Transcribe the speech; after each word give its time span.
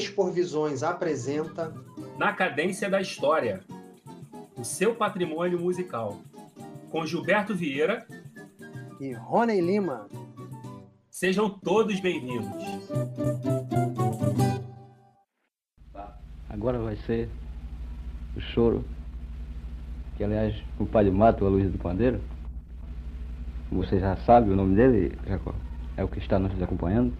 Expor 0.00 0.32
Visões 0.32 0.82
apresenta 0.82 1.74
Na 2.16 2.32
Cadência 2.32 2.88
da 2.88 3.02
História, 3.02 3.60
o 4.56 4.64
seu 4.64 4.94
patrimônio 4.94 5.60
musical, 5.60 6.18
com 6.90 7.04
Gilberto 7.04 7.54
Vieira 7.54 8.06
e 8.98 9.12
Rony 9.12 9.60
Lima. 9.60 10.08
Sejam 11.10 11.50
todos 11.50 12.00
bem-vindos. 12.00 12.64
Agora 16.48 16.78
vai 16.78 16.96
ser 16.96 17.28
o 18.34 18.40
choro, 18.40 18.82
que 20.16 20.24
aliás 20.24 20.56
o 20.78 20.86
Padre 20.86 21.10
Mato, 21.10 21.44
a 21.44 21.50
Luiz 21.50 21.70
do 21.70 21.76
Pandeiro, 21.76 22.22
você 23.70 24.00
já 24.00 24.16
sabe 24.16 24.50
o 24.50 24.56
nome 24.56 24.76
dele, 24.76 25.18
é 25.94 26.02
o 26.02 26.08
que 26.08 26.20
está 26.20 26.38
nos 26.38 26.60
acompanhando. 26.62 27.12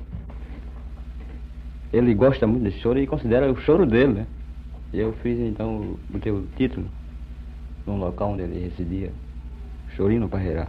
Ele 1.93 2.15
gosta 2.15 2.47
muito 2.47 2.65
desse 2.65 2.79
choro 2.79 2.99
e 2.99 3.07
considera 3.07 3.51
o 3.51 3.57
choro 3.57 3.85
dele, 3.85 4.13
né? 4.13 4.27
Eu 4.93 5.13
fiz 5.15 5.39
então, 5.39 5.97
o 6.13 6.47
título 6.57 6.87
num 7.87 7.99
local 7.99 8.31
onde 8.31 8.43
ele 8.43 8.61
residia, 8.61 9.11
Chorino 9.97 10.29
Parreira. 10.29 10.69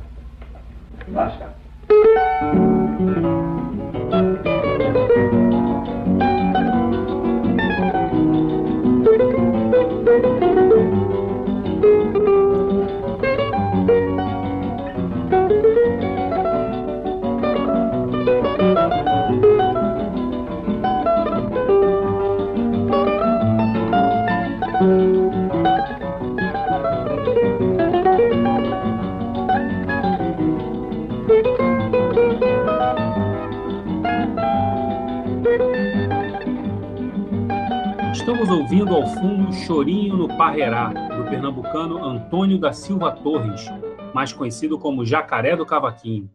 Basta. 38.40 38.54
ouvindo 38.54 38.96
ao 38.96 39.06
fundo 39.08 39.52
Chorinho 39.52 40.16
no 40.16 40.38
Parrerá, 40.38 40.88
do 40.88 41.30
pernambucano 41.30 42.04
Antônio 42.04 42.58
da 42.58 42.72
Silva 42.72 43.12
Torres, 43.12 43.66
mais 44.14 44.32
conhecido 44.32 44.80
como 44.80 45.06
Jacaré 45.06 45.56
do 45.56 45.66
Cavaquinho. 45.66 46.30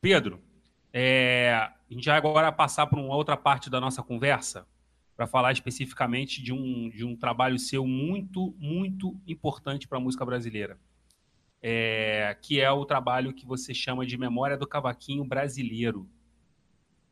Pedro, 0.00 0.40
é, 0.92 1.52
a 1.52 1.74
gente 1.90 2.06
vai 2.06 2.16
agora 2.16 2.50
passar 2.50 2.86
para 2.86 2.98
uma 2.98 3.14
outra 3.14 3.36
parte 3.36 3.68
da 3.68 3.78
nossa 3.78 4.02
conversa 4.02 4.66
para 5.14 5.26
falar 5.26 5.52
especificamente 5.52 6.42
de 6.42 6.52
um, 6.52 6.88
de 6.88 7.04
um 7.04 7.14
trabalho 7.14 7.58
seu 7.58 7.86
muito, 7.86 8.54
muito 8.58 9.20
importante 9.26 9.86
para 9.86 9.98
a 9.98 10.00
música 10.00 10.24
brasileira, 10.24 10.78
é, 11.60 12.36
que 12.40 12.60
é 12.60 12.70
o 12.70 12.86
trabalho 12.86 13.34
que 13.34 13.44
você 13.44 13.74
chama 13.74 14.06
de 14.06 14.16
Memória 14.16 14.56
do 14.56 14.66
Cavaquinho 14.66 15.24
Brasileiro. 15.24 16.08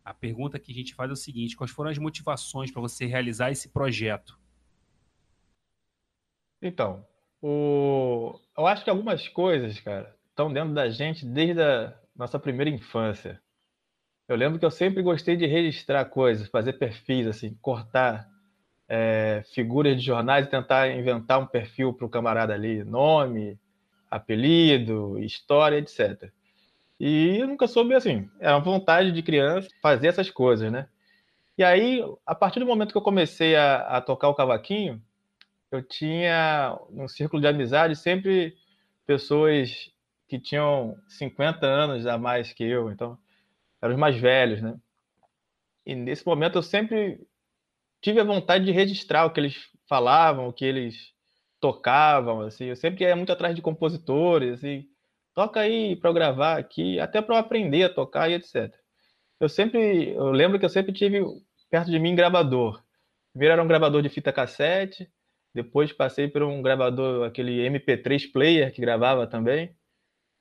A 0.06 0.14
pergunta 0.14 0.56
que 0.56 0.70
a 0.70 0.74
gente 0.74 0.94
faz 0.94 1.10
é 1.10 1.14
o 1.14 1.16
seguinte: 1.16 1.56
quais 1.56 1.72
foram 1.72 1.90
as 1.90 1.98
motivações 1.98 2.70
para 2.70 2.80
você 2.80 3.06
realizar 3.06 3.50
esse 3.50 3.68
projeto? 3.70 4.38
Então, 6.62 7.04
o... 7.42 8.38
eu 8.56 8.68
acho 8.68 8.84
que 8.84 8.90
algumas 8.90 9.26
coisas, 9.26 9.80
cara, 9.80 10.16
estão 10.28 10.52
dentro 10.52 10.72
da 10.72 10.88
gente 10.88 11.26
desde 11.26 11.60
a 11.60 11.92
nossa 12.14 12.38
primeira 12.38 12.70
infância. 12.70 13.42
Eu 14.28 14.36
lembro 14.36 14.60
que 14.60 14.64
eu 14.64 14.70
sempre 14.70 15.02
gostei 15.02 15.36
de 15.36 15.44
registrar 15.44 16.04
coisas, 16.04 16.48
fazer 16.48 16.74
perfis, 16.74 17.26
assim, 17.26 17.54
cortar 17.60 18.28
é, 18.88 19.42
figuras 19.54 19.96
de 19.96 20.06
jornais 20.06 20.46
e 20.46 20.50
tentar 20.50 20.88
inventar 20.88 21.40
um 21.40 21.46
perfil 21.46 21.92
para 21.92 22.06
o 22.06 22.10
camarada 22.10 22.54
ali, 22.54 22.84
nome, 22.84 23.58
apelido, 24.08 25.18
história, 25.18 25.78
etc. 25.78 26.30
E 26.98 27.38
eu 27.38 27.46
nunca 27.46 27.66
soube 27.66 27.94
assim, 27.94 28.30
era 28.40 28.56
uma 28.56 28.64
vontade 28.64 29.12
de 29.12 29.22
criança 29.22 29.68
fazer 29.82 30.08
essas 30.08 30.30
coisas, 30.30 30.72
né? 30.72 30.88
E 31.58 31.64
aí, 31.64 32.02
a 32.24 32.34
partir 32.34 32.60
do 32.60 32.66
momento 32.66 32.92
que 32.92 32.98
eu 32.98 33.02
comecei 33.02 33.54
a, 33.56 33.78
a 33.96 34.00
tocar 34.00 34.28
o 34.28 34.34
cavaquinho, 34.34 35.02
eu 35.70 35.82
tinha 35.82 36.78
um 36.90 37.08
círculo 37.08 37.40
de 37.40 37.48
amizade 37.48 37.96
sempre 37.96 38.56
pessoas 39.06 39.90
que 40.28 40.38
tinham 40.38 40.98
50 41.08 41.66
anos 41.66 42.06
a 42.06 42.18
mais 42.18 42.52
que 42.52 42.64
eu, 42.64 42.90
então 42.90 43.18
eram 43.80 43.94
os 43.94 44.00
mais 44.00 44.16
velhos, 44.16 44.62
né? 44.62 44.74
E 45.84 45.94
nesse 45.94 46.26
momento 46.26 46.56
eu 46.56 46.62
sempre 46.62 47.20
tive 48.00 48.20
a 48.20 48.24
vontade 48.24 48.64
de 48.64 48.72
registrar 48.72 49.26
o 49.26 49.30
que 49.30 49.40
eles 49.40 49.70
falavam, 49.88 50.48
o 50.48 50.52
que 50.52 50.64
eles 50.64 51.14
tocavam, 51.60 52.40
assim. 52.40 52.66
Eu 52.66 52.76
sempre 52.76 53.04
ia 53.04 53.14
muito 53.14 53.32
atrás 53.32 53.54
de 53.54 53.62
compositores, 53.62 54.54
assim 54.54 54.88
toca 55.36 55.60
aí 55.60 55.94
para 55.96 56.08
eu 56.08 56.14
gravar 56.14 56.58
aqui, 56.58 56.98
até 56.98 57.20
para 57.20 57.34
eu 57.36 57.38
aprender 57.38 57.84
a 57.84 57.92
tocar 57.92 58.30
e 58.30 58.34
etc. 58.34 58.74
Eu 59.38 59.50
sempre, 59.50 60.14
eu 60.14 60.30
lembro 60.30 60.58
que 60.58 60.64
eu 60.64 60.70
sempre 60.70 60.94
tive 60.94 61.22
perto 61.70 61.90
de 61.90 61.98
mim 61.98 62.16
gravador. 62.16 62.82
Primeiro 63.32 63.52
era 63.52 63.62
um 63.62 63.68
gravador 63.68 64.00
de 64.00 64.08
fita 64.08 64.32
cassete, 64.32 65.10
depois 65.54 65.92
passei 65.92 66.26
por 66.26 66.42
um 66.42 66.62
gravador, 66.62 67.26
aquele 67.26 67.68
MP3 67.68 68.32
player 68.32 68.72
que 68.72 68.80
gravava 68.80 69.26
também. 69.26 69.76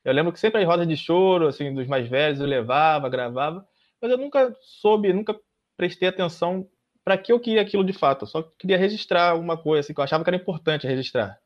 Eu 0.05 0.13
lembro 0.13 0.31
que 0.31 0.39
sempre 0.39 0.61
as 0.61 0.67
rodas 0.67 0.87
de 0.87 0.95
choro, 0.95 1.47
assim, 1.47 1.73
dos 1.73 1.87
mais 1.87 2.07
velhos, 2.07 2.39
eu 2.39 2.47
levava, 2.47 3.09
gravava, 3.09 3.67
mas 4.01 4.11
eu 4.11 4.17
nunca 4.17 4.55
soube, 4.61 5.11
nunca 5.11 5.37
prestei 5.75 6.07
atenção 6.07 6.69
para 7.03 7.17
que 7.17 7.33
eu 7.33 7.39
queria 7.39 7.61
aquilo 7.61 7.83
de 7.83 7.93
fato. 7.93 8.23
Eu 8.23 8.27
só 8.27 8.43
queria 8.57 8.77
registrar 8.77 9.31
alguma 9.31 9.57
coisa, 9.61 9.81
assim, 9.81 9.93
que 9.93 9.99
eu 9.99 10.03
achava 10.05 10.23
que 10.23 10.29
era 10.29 10.37
importante 10.37 10.87
registrar 10.87 11.37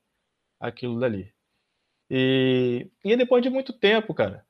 aquilo 0.60 1.00
dali. 1.00 1.34
E, 2.10 2.90
e 3.04 3.16
depois 3.16 3.44
de 3.44 3.50
muito 3.50 3.72
tempo, 3.72 4.14
cara, 4.14 4.46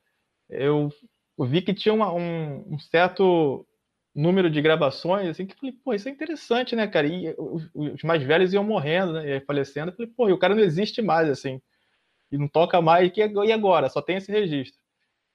eu, 0.48 0.90
vi 1.38 1.62
que 1.62 1.74
tinha 1.74 1.92
uma, 1.94 2.12
um, 2.12 2.74
um, 2.74 2.78
certo 2.78 3.66
número 4.14 4.50
de 4.50 4.60
gravações, 4.62 5.28
assim, 5.28 5.46
que 5.46 5.54
falei, 5.54 5.74
pô, 5.84 5.94
isso 5.94 6.08
é 6.08 6.12
interessante, 6.12 6.74
né, 6.74 6.86
cara? 6.86 7.06
E 7.06 7.34
os, 7.38 7.68
os 7.74 8.02
mais 8.02 8.22
velhos 8.22 8.52
iam 8.52 8.64
morrendo, 8.64 9.12
né, 9.12 9.40
falecendo. 9.40 9.90
Eu 9.90 9.96
falei, 9.96 10.10
pô, 10.16 10.28
e 10.28 10.32
o 10.32 10.38
cara 10.38 10.54
não 10.54 10.62
existe 10.62 11.02
mais, 11.02 11.28
assim, 11.28 11.60
e 12.32 12.38
não 12.38 12.48
toca 12.48 12.80
mais, 12.80 13.12
e 13.16 13.52
agora? 13.52 13.88
Só 13.88 14.02
tem 14.02 14.16
esse 14.16 14.32
registro. 14.32 14.80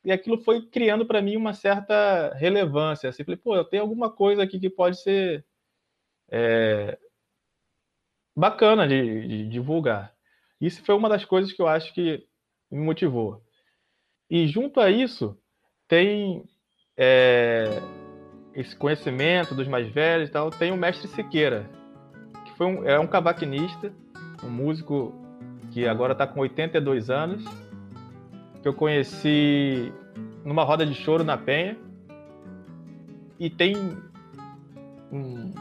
E 0.03 0.11
aquilo 0.11 0.37
foi 0.43 0.67
criando 0.67 1.05
para 1.05 1.21
mim 1.21 1.35
uma 1.37 1.53
certa 1.53 2.33
relevância, 2.35 3.09
assim, 3.09 3.23
falei, 3.23 3.37
pô, 3.37 3.55
eu 3.55 3.65
tenho 3.65 3.83
alguma 3.83 4.11
coisa 4.11 4.43
aqui 4.43 4.59
que 4.59 4.69
pode 4.69 5.01
ser 5.01 5.45
é, 6.29 6.97
bacana 8.35 8.87
de, 8.87 9.27
de 9.27 9.49
divulgar. 9.49 10.14
Isso 10.59 10.83
foi 10.83 10.95
uma 10.95 11.09
das 11.09 11.25
coisas 11.25 11.51
que 11.51 11.61
eu 11.61 11.67
acho 11.67 11.93
que 11.93 12.25
me 12.71 12.79
motivou. 12.79 13.41
E 14.29 14.47
junto 14.47 14.79
a 14.79 14.89
isso, 14.89 15.37
tem 15.87 16.43
é, 16.97 17.81
esse 18.53 18.75
conhecimento 18.75 19.53
dos 19.53 19.67
mais 19.67 19.87
velhos 19.89 20.29
e 20.29 20.31
tal, 20.31 20.49
tem 20.49 20.71
o 20.71 20.77
mestre 20.77 21.07
Siqueira, 21.09 21.69
que 22.45 22.51
foi 22.57 22.67
um, 22.67 22.83
é 22.85 22.99
um 22.99 23.07
cavaquinista, 23.07 23.93
um 24.43 24.49
músico 24.49 25.13
que 25.71 25.87
agora 25.87 26.13
está 26.13 26.25
com 26.25 26.39
82 26.39 27.09
anos, 27.09 27.43
que 28.61 28.67
eu 28.67 28.73
conheci 28.73 29.93
numa 30.43 30.63
roda 30.63 30.85
de 30.85 30.93
choro 30.93 31.23
na 31.23 31.37
Penha, 31.37 31.77
e 33.37 33.49
tem 33.49 33.75
um, 35.11 35.53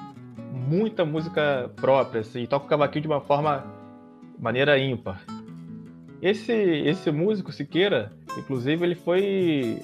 muita 0.53 1.05
música 1.05 1.71
própria, 1.77 2.21
assim, 2.21 2.47
toca 2.47 2.67
o 2.67 2.69
cavaquinho 2.69 3.03
de 3.03 3.09
uma 3.09 3.21
forma 3.21 3.74
maneira 4.39 4.79
ímpar. 4.79 5.23
Esse, 6.21 6.53
esse 6.53 7.11
músico, 7.11 7.53
Siqueira, 7.53 8.13
inclusive, 8.39 8.85
ele 8.85 8.95
foi. 8.95 9.83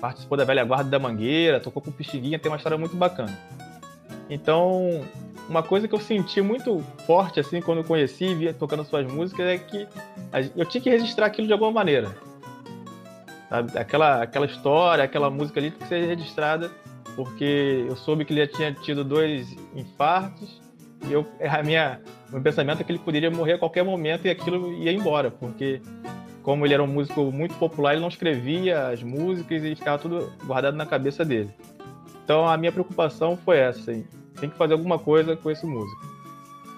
participou 0.00 0.38
da 0.38 0.44
velha 0.44 0.64
guarda 0.64 0.90
da 0.90 0.98
Mangueira, 0.98 1.60
tocou 1.60 1.82
com 1.82 1.90
Pixinguinha, 1.90 2.38
tem 2.38 2.50
uma 2.50 2.56
história 2.56 2.78
muito 2.78 2.96
bacana. 2.96 3.36
Então, 4.30 5.04
uma 5.48 5.62
coisa 5.62 5.86
que 5.86 5.94
eu 5.94 6.00
senti 6.00 6.40
muito 6.40 6.80
forte, 7.06 7.40
assim, 7.40 7.60
quando 7.60 7.78
eu 7.78 7.84
conheci 7.84 8.24
e 8.24 8.34
via 8.34 8.54
tocando 8.54 8.84
suas 8.84 9.10
músicas, 9.10 9.46
é 9.46 9.58
que 9.58 9.86
eu 10.56 10.64
tinha 10.64 10.80
que 10.80 10.90
registrar 10.90 11.26
aquilo 11.26 11.46
de 11.46 11.52
alguma 11.52 11.70
maneira. 11.70 12.16
Aquela, 13.76 14.22
aquela 14.22 14.46
história, 14.46 15.04
aquela 15.04 15.30
música 15.30 15.60
ali 15.60 15.70
tinha 15.70 15.82
que 15.82 15.88
ser 15.88 16.06
registrada, 16.06 16.70
porque 17.14 17.84
eu 17.88 17.96
soube 17.96 18.24
que 18.24 18.32
ele 18.32 18.46
já 18.46 18.52
tinha 18.52 18.72
tido 18.72 19.04
dois 19.04 19.54
infartos, 19.74 20.60
e 21.08 21.12
eu, 21.12 21.26
a 21.40 21.62
minha, 21.62 22.00
meu 22.30 22.40
pensamento 22.40 22.80
é 22.80 22.84
que 22.84 22.92
ele 22.92 22.98
poderia 22.98 23.30
morrer 23.30 23.54
a 23.54 23.58
qualquer 23.58 23.84
momento 23.84 24.26
e 24.26 24.30
aquilo 24.30 24.72
ia 24.72 24.92
embora, 24.92 25.30
porque 25.30 25.80
como 26.42 26.66
ele 26.66 26.74
era 26.74 26.82
um 26.82 26.86
músico 26.86 27.32
muito 27.32 27.54
popular, 27.54 27.92
ele 27.92 28.02
não 28.02 28.08
escrevia 28.08 28.88
as 28.88 29.02
músicas 29.02 29.64
e 29.64 29.74
ficava 29.74 29.98
tudo 29.98 30.30
guardado 30.44 30.76
na 30.76 30.86
cabeça 30.86 31.24
dele. 31.24 31.50
Então 32.24 32.46
a 32.48 32.56
minha 32.56 32.72
preocupação 32.72 33.36
foi 33.36 33.58
essa, 33.58 33.80
assim, 33.80 34.04
tem 34.38 34.48
que 34.48 34.56
fazer 34.56 34.74
alguma 34.74 34.98
coisa 34.98 35.36
com 35.36 35.50
esse 35.50 35.66
músico. 35.66 36.14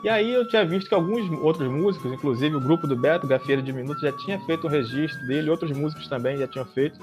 E 0.04 0.08
aí 0.08 0.32
eu 0.32 0.46
tinha 0.48 0.64
visto 0.64 0.88
que 0.88 0.94
alguns 0.94 1.28
outros 1.40 1.68
músicos, 1.68 2.12
inclusive 2.12 2.54
o 2.54 2.60
grupo 2.60 2.86
do 2.86 2.94
Beto, 2.94 3.26
Gafeira 3.26 3.60
de 3.60 3.72
Minutos, 3.72 4.02
já 4.02 4.12
tinha 4.12 4.38
feito 4.40 4.66
um 4.66 4.70
registro 4.70 5.26
dele, 5.26 5.50
outros 5.50 5.72
músicos 5.76 6.06
também 6.06 6.36
já 6.36 6.46
tinham 6.46 6.64
feito. 6.66 7.00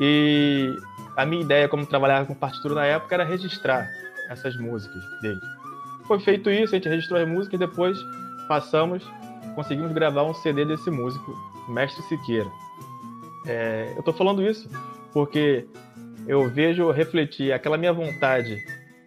E 0.00 0.74
a 1.16 1.24
minha 1.24 1.42
ideia, 1.42 1.68
como 1.68 1.86
trabalhava 1.86 2.26
com 2.26 2.34
partitura 2.34 2.74
na 2.74 2.84
época, 2.84 3.14
era 3.14 3.22
registrar 3.22 3.88
essas 4.28 4.56
músicas 4.56 5.02
dele. 5.20 5.40
Foi 6.06 6.20
feito 6.20 6.50
isso, 6.50 6.74
a 6.74 6.78
gente 6.78 6.88
registrou 6.88 7.20
as 7.20 7.28
músicas 7.28 7.54
e 7.54 7.66
depois 7.66 7.98
passamos, 8.46 9.02
conseguimos 9.54 9.92
gravar 9.92 10.24
um 10.24 10.34
CD 10.34 10.64
desse 10.64 10.90
músico, 10.90 11.34
Mestre 11.68 12.02
Siqueira. 12.04 12.50
É, 13.46 13.92
eu 13.94 14.00
estou 14.00 14.12
falando 14.14 14.42
isso 14.42 14.68
porque 15.12 15.66
eu 16.26 16.48
vejo 16.48 16.90
refletir 16.90 17.52
aquela 17.52 17.76
minha 17.76 17.92
vontade 17.92 18.62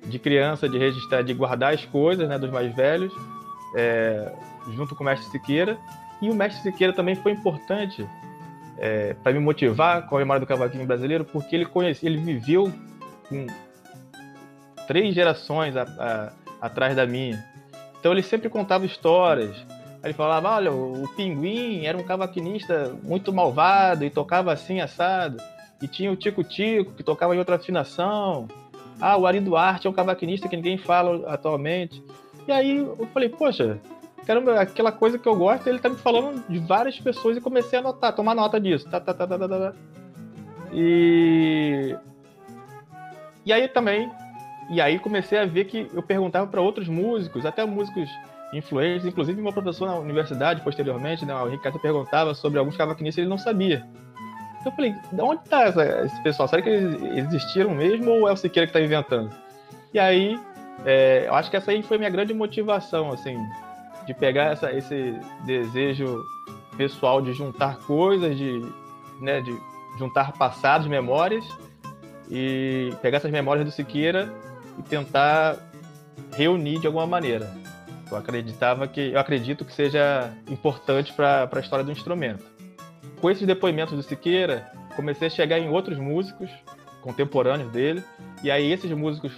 de 0.05 0.17
criança 0.17 0.69
de 0.69 0.77
registrar, 0.77 1.21
de 1.21 1.33
guardar 1.33 1.73
as 1.73 1.85
coisas 1.85 2.27
né, 2.27 2.37
dos 2.37 2.49
mais 2.49 2.73
velhos, 2.75 3.13
é, 3.75 4.31
junto 4.73 4.95
com 4.95 5.03
o 5.03 5.05
Mestre 5.05 5.29
Siqueira. 5.29 5.77
E 6.21 6.29
o 6.29 6.35
Mestre 6.35 6.63
Siqueira 6.63 6.93
também 6.93 7.15
foi 7.15 7.33
importante 7.33 8.07
é, 8.77 9.13
para 9.15 9.33
me 9.33 9.39
motivar 9.39 10.07
com 10.07 10.15
a 10.15 10.19
memória 10.19 10.39
do 10.39 10.47
cavaquinho 10.47 10.85
brasileiro, 10.85 11.25
porque 11.25 11.55
ele 11.55 11.65
conhecia, 11.65 12.09
ele 12.09 12.17
viveu 12.17 12.71
com 13.27 13.45
três 14.87 15.13
gerações 15.13 15.75
a, 15.75 16.31
atrás 16.61 16.95
da 16.95 17.05
minha. 17.05 17.43
Então 17.99 18.11
ele 18.11 18.23
sempre 18.23 18.49
contava 18.49 18.85
histórias. 18.85 19.55
Ele 20.03 20.13
falava, 20.13 20.55
olha, 20.55 20.71
o 20.71 21.07
Pinguim 21.15 21.85
era 21.85 21.97
um 21.97 22.03
cavaquinista 22.03 22.95
muito 23.03 23.33
malvado 23.33 24.05
e 24.05 24.09
tocava 24.09 24.53
assim 24.53 24.79
assado. 24.79 25.37
E 25.81 25.87
tinha 25.87 26.11
o 26.11 26.15
Tico 26.15 26.43
Tico, 26.43 26.93
que 26.93 27.03
tocava 27.03 27.35
em 27.35 27.39
outra 27.39 27.55
afinação. 27.55 28.47
Ah, 28.99 29.17
o 29.17 29.27
Ari 29.27 29.39
Duarte 29.39 29.87
é 29.87 29.89
um 29.89 29.93
cavaquinista 29.93 30.47
que 30.47 30.55
ninguém 30.55 30.77
fala 30.77 31.27
atualmente. 31.31 32.03
E 32.47 32.51
aí 32.51 32.77
eu 32.77 33.07
falei, 33.13 33.29
poxa, 33.29 33.79
caramba, 34.25 34.59
aquela 34.59 34.91
coisa 34.91 35.19
que 35.19 35.27
eu 35.27 35.35
gosto, 35.35 35.67
ele 35.67 35.79
tá 35.79 35.89
me 35.89 35.97
falando 35.97 36.43
de 36.47 36.59
várias 36.59 36.99
pessoas 36.99 37.37
e 37.37 37.41
comecei 37.41 37.77
a 37.77 37.81
anotar, 37.81 38.15
tomar 38.15 38.33
nota 38.33 38.59
disso. 38.59 38.89
Tá, 38.89 38.99
tá, 38.99 39.13
tá, 39.13 39.27
tá, 39.27 39.37
tá, 39.37 39.47
tá. 39.47 39.73
E. 40.73 41.95
E 43.45 43.53
aí 43.53 43.67
também. 43.67 44.09
E 44.69 44.81
aí 44.81 44.99
comecei 44.99 45.39
a 45.39 45.45
ver 45.45 45.65
que 45.65 45.89
eu 45.93 46.03
perguntava 46.03 46.45
para 46.47 46.61
outros 46.61 46.87
músicos, 46.87 47.45
até 47.45 47.65
músicos 47.65 48.09
influentes, 48.53 49.05
inclusive 49.05 49.41
meu 49.41 49.53
professor 49.53 49.87
na 49.87 49.95
universidade, 49.95 50.61
posteriormente, 50.61 51.25
né, 51.25 51.33
o 51.35 51.49
Ricardo 51.49 51.79
perguntava 51.79 52.33
sobre 52.33 52.59
alguns 52.59 52.77
cavaquinistas 52.77 53.21
ele 53.21 53.29
não 53.29 53.37
sabia. 53.37 53.85
Então 54.59 54.71
eu 54.71 54.75
falei, 54.75 54.95
de 55.11 55.21
onde 55.21 55.41
está 55.43 55.69
esse 56.05 56.23
pessoal? 56.23 56.47
Será 56.47 56.61
que 56.61 56.69
eles 56.69 57.25
existiram 57.25 57.71
mesmo 57.71 58.11
ou 58.11 58.27
é 58.27 58.31
o 58.31 58.37
Siqueira 58.37 58.67
que 58.67 58.77
está 58.77 58.81
inventando? 58.81 59.31
E 59.93 59.99
aí, 59.99 60.39
é, 60.85 61.25
eu 61.27 61.35
acho 61.35 61.49
que 61.49 61.57
essa 61.57 61.71
aí 61.71 61.81
foi 61.81 61.97
minha 61.97 62.09
grande 62.09 62.33
motivação, 62.33 63.11
assim, 63.11 63.37
de 64.05 64.13
pegar 64.13 64.51
essa, 64.51 64.71
esse 64.71 65.17
desejo 65.45 66.23
pessoal 66.77 67.21
de 67.21 67.33
juntar 67.33 67.77
coisas, 67.79 68.37
de, 68.37 68.65
né, 69.21 69.41
de 69.41 69.57
juntar 69.97 70.33
passados, 70.33 70.87
memórias, 70.87 71.45
e 72.29 72.93
pegar 73.01 73.17
essas 73.17 73.31
memórias 73.31 73.65
do 73.65 73.71
Siqueira 73.71 74.33
e 74.77 74.81
tentar 74.83 75.57
reunir 76.35 76.79
de 76.79 76.87
alguma 76.87 77.07
maneira. 77.07 77.51
Eu 78.09 78.17
acreditava 78.17 78.87
que, 78.87 79.11
eu 79.11 79.19
acredito 79.19 79.65
que 79.65 79.73
seja 79.73 80.33
importante 80.49 81.11
para 81.13 81.49
a 81.51 81.59
história 81.59 81.83
do 81.83 81.91
instrumento. 81.91 82.43
Com 83.19 83.29
esses 83.29 83.45
depoimentos 83.45 83.95
do 83.95 84.03
Siqueira, 84.03 84.71
comecei 84.95 85.27
a 85.27 85.31
chegar 85.31 85.59
em 85.59 85.69
outros 85.69 85.97
músicos 85.97 86.49
contemporâneos 87.01 87.71
dele, 87.71 88.03
e 88.43 88.51
aí 88.51 88.71
esses 88.71 88.91
músicos 88.91 89.31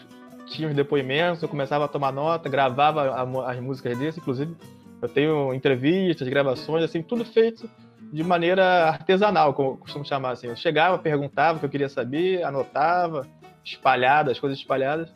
tinha 0.48 0.68
os 0.68 0.76
depoimentos, 0.76 1.42
eu 1.42 1.50
começava 1.50 1.86
a 1.86 1.88
tomar 1.88 2.12
nota, 2.12 2.50
gravava 2.50 3.22
as 3.46 3.60
músicas 3.60 3.98
desse, 3.98 4.20
inclusive 4.20 4.56
eu 5.02 5.08
tenho 5.08 5.54
entrevistas, 5.54 6.28
gravações, 6.28 6.84
assim, 6.84 7.02
tudo 7.02 7.24
feito 7.24 7.70
de 8.12 8.24
maneira 8.24 8.88
artesanal, 8.88 9.54
como 9.54 9.70
eu 9.70 9.78
costumo 9.78 10.04
chamar 10.04 10.32
assim. 10.32 10.48
Eu 10.48 10.56
chegava, 10.56 10.98
perguntava 10.98 11.58
o 11.58 11.60
que 11.60 11.66
eu 11.66 11.70
queria 11.70 11.90
saber, 11.90 12.44
anotava, 12.44 13.28
espalhada, 13.64 14.32
as 14.32 14.40
coisas 14.40 14.58
espalhadas. 14.58 15.10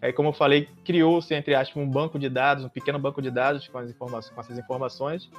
Aí, 0.00 0.12
como 0.12 0.28
eu 0.28 0.32
falei, 0.32 0.68
criou-se, 0.84 1.34
entre 1.34 1.54
aspas, 1.54 1.82
um 1.82 1.88
banco 1.88 2.18
de 2.18 2.28
dados, 2.28 2.64
um 2.64 2.68
pequeno 2.68 2.98
banco 2.98 3.20
de 3.20 3.30
dados 3.30 3.66
com, 3.66 3.78
as 3.78 3.90
informações, 3.90 4.34
com 4.34 4.40
essas 4.40 4.58
informações. 4.58 5.30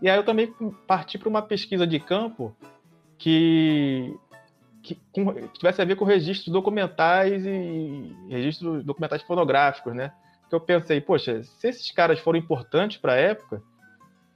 E 0.00 0.08
aí 0.08 0.16
eu 0.16 0.24
também 0.24 0.52
parti 0.86 1.18
para 1.18 1.28
uma 1.28 1.42
pesquisa 1.42 1.86
de 1.86 1.98
campo 1.98 2.54
que 3.18 4.14
que, 4.86 4.94
com, 5.10 5.34
que 5.34 5.58
tivesse 5.58 5.82
a 5.82 5.84
ver 5.84 5.96
com 5.96 6.04
registros 6.04 6.52
documentais 6.52 7.44
e 7.44 8.14
registros 8.28 8.84
documentais 8.84 9.20
fonográficos, 9.22 9.92
né? 9.92 10.12
Que 10.48 10.54
eu 10.54 10.60
pensei, 10.60 11.00
poxa, 11.00 11.42
se 11.42 11.68
esses 11.68 11.90
caras 11.90 12.20
foram 12.20 12.38
importantes 12.38 12.96
para 12.96 13.14
a 13.14 13.16
época, 13.16 13.60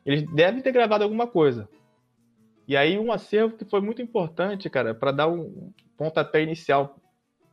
eles 0.05 0.29
devem 0.35 0.61
ter 0.61 0.73
gravado 0.73 1.05
alguma 1.05 1.29
coisa. 1.29 1.69
E 2.67 2.77
aí 2.77 2.99
um 2.99 3.13
acervo 3.13 3.57
que 3.57 3.65
foi 3.65 3.81
muito 3.81 4.03
importante, 4.03 4.69
cara, 4.69 4.93
para 4.93 5.13
dar 5.13 5.29
um 5.29 5.73
pontapé 5.97 6.43
inicial 6.43 6.97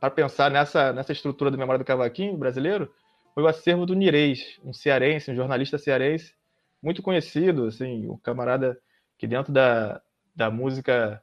para 0.00 0.10
pensar 0.10 0.50
nessa, 0.50 0.92
nessa 0.92 1.12
estrutura 1.12 1.50
da 1.50 1.56
memória 1.56 1.78
do 1.78 1.84
cavaquinho 1.84 2.36
brasileiro, 2.36 2.92
foi 3.34 3.42
o 3.42 3.48
acervo 3.48 3.86
do 3.86 3.94
Nirês, 3.94 4.58
um 4.64 4.72
cearense, 4.72 5.30
um 5.30 5.36
jornalista 5.36 5.78
cearense, 5.78 6.34
muito 6.82 7.02
conhecido, 7.02 7.66
assim, 7.66 8.08
um 8.08 8.16
camarada 8.16 8.80
que 9.16 9.26
dentro 9.26 9.52
da, 9.52 10.00
da 10.34 10.50
música 10.50 11.22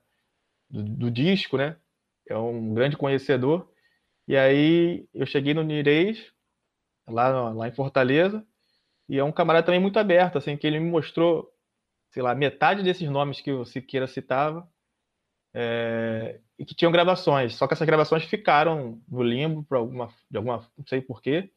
do, 0.70 0.84
do, 0.84 1.12
disco, 1.12 1.58
né? 1.58 1.78
É 2.28 2.38
um 2.38 2.74
grande 2.74 2.98
conhecedor. 2.98 3.70
E 4.28 4.36
aí 4.36 5.08
eu 5.14 5.26
cheguei 5.26 5.54
no 5.54 5.64
Nireis, 5.64 6.32
lá, 7.08 7.52
lá 7.52 7.68
em 7.68 7.72
Fortaleza, 7.72 8.46
e 9.08 9.18
é 9.18 9.24
um 9.24 9.32
camarada 9.32 9.66
também 9.66 9.80
muito 9.80 10.00
aberto, 10.00 10.38
assim, 10.38 10.58
que 10.58 10.66
ele 10.66 10.80
me 10.80 10.90
mostrou, 10.90 11.52
sei 12.10 12.24
lá, 12.24 12.34
metade 12.34 12.84
desses 12.84 13.10
nomes 13.10 13.40
que 13.40 13.52
o 13.52 13.66
Siqueira 13.66 14.08
citava, 14.08 14.68
é, 15.58 16.42
e 16.60 16.66
que 16.66 16.76
tinham 16.76 16.92
gravações. 16.92 17.56
Só 17.56 17.66
que 17.66 17.74
essas 17.74 17.88
gravações 17.88 18.26
ficaram 18.26 19.02
no 19.08 19.24
limbo 19.24 19.64
por 19.64 19.78
alguma, 19.78 20.14
de 20.30 20.38
alguma, 20.38 20.70
não 20.78 20.86
sei 20.86 21.02
porquê. 21.02 21.50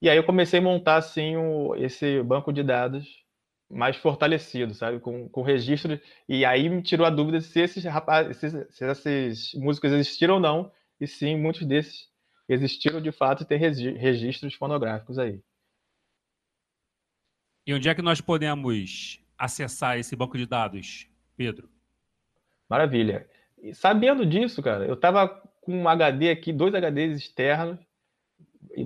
E 0.00 0.08
aí 0.08 0.16
eu 0.16 0.24
comecei 0.24 0.60
a 0.60 0.62
montar 0.62 0.96
assim 0.96 1.36
o, 1.36 1.74
esse 1.74 2.22
banco 2.22 2.52
de 2.52 2.62
dados 2.62 3.24
mais 3.68 3.96
fortalecido, 3.96 4.72
sabe? 4.74 5.00
Com, 5.00 5.28
com 5.28 5.42
registro. 5.42 6.00
E 6.28 6.44
aí 6.44 6.68
me 6.68 6.82
tirou 6.82 7.04
a 7.04 7.10
dúvida 7.10 7.40
se 7.40 7.60
esses 7.60 7.84
rapazes, 7.84 8.36
se, 8.36 8.66
se 8.70 8.84
esses 8.84 9.54
músicos 9.54 9.90
existiram 9.90 10.34
ou 10.34 10.40
não. 10.40 10.72
E 11.00 11.06
sim, 11.06 11.36
muitos 11.36 11.66
desses 11.66 12.08
existiram 12.48 13.00
de 13.00 13.10
fato 13.10 13.42
e 13.42 13.46
tem 13.46 13.58
registros 13.58 14.54
fonográficos 14.54 15.18
aí. 15.18 15.42
E 17.66 17.74
onde 17.74 17.88
é 17.88 17.94
que 17.94 18.02
nós 18.02 18.20
podemos 18.20 19.20
acessar 19.36 19.98
esse 19.98 20.14
banco 20.14 20.38
de 20.38 20.46
dados, 20.46 21.08
Pedro? 21.36 21.75
Maravilha. 22.68 23.28
E 23.58 23.74
sabendo 23.74 24.24
disso, 24.26 24.62
cara, 24.62 24.84
eu 24.86 24.94
estava 24.94 25.28
com 25.60 25.82
um 25.82 25.88
HD 25.88 26.30
aqui, 26.30 26.52
dois 26.52 26.74
HDs 26.74 27.16
externos, 27.18 27.78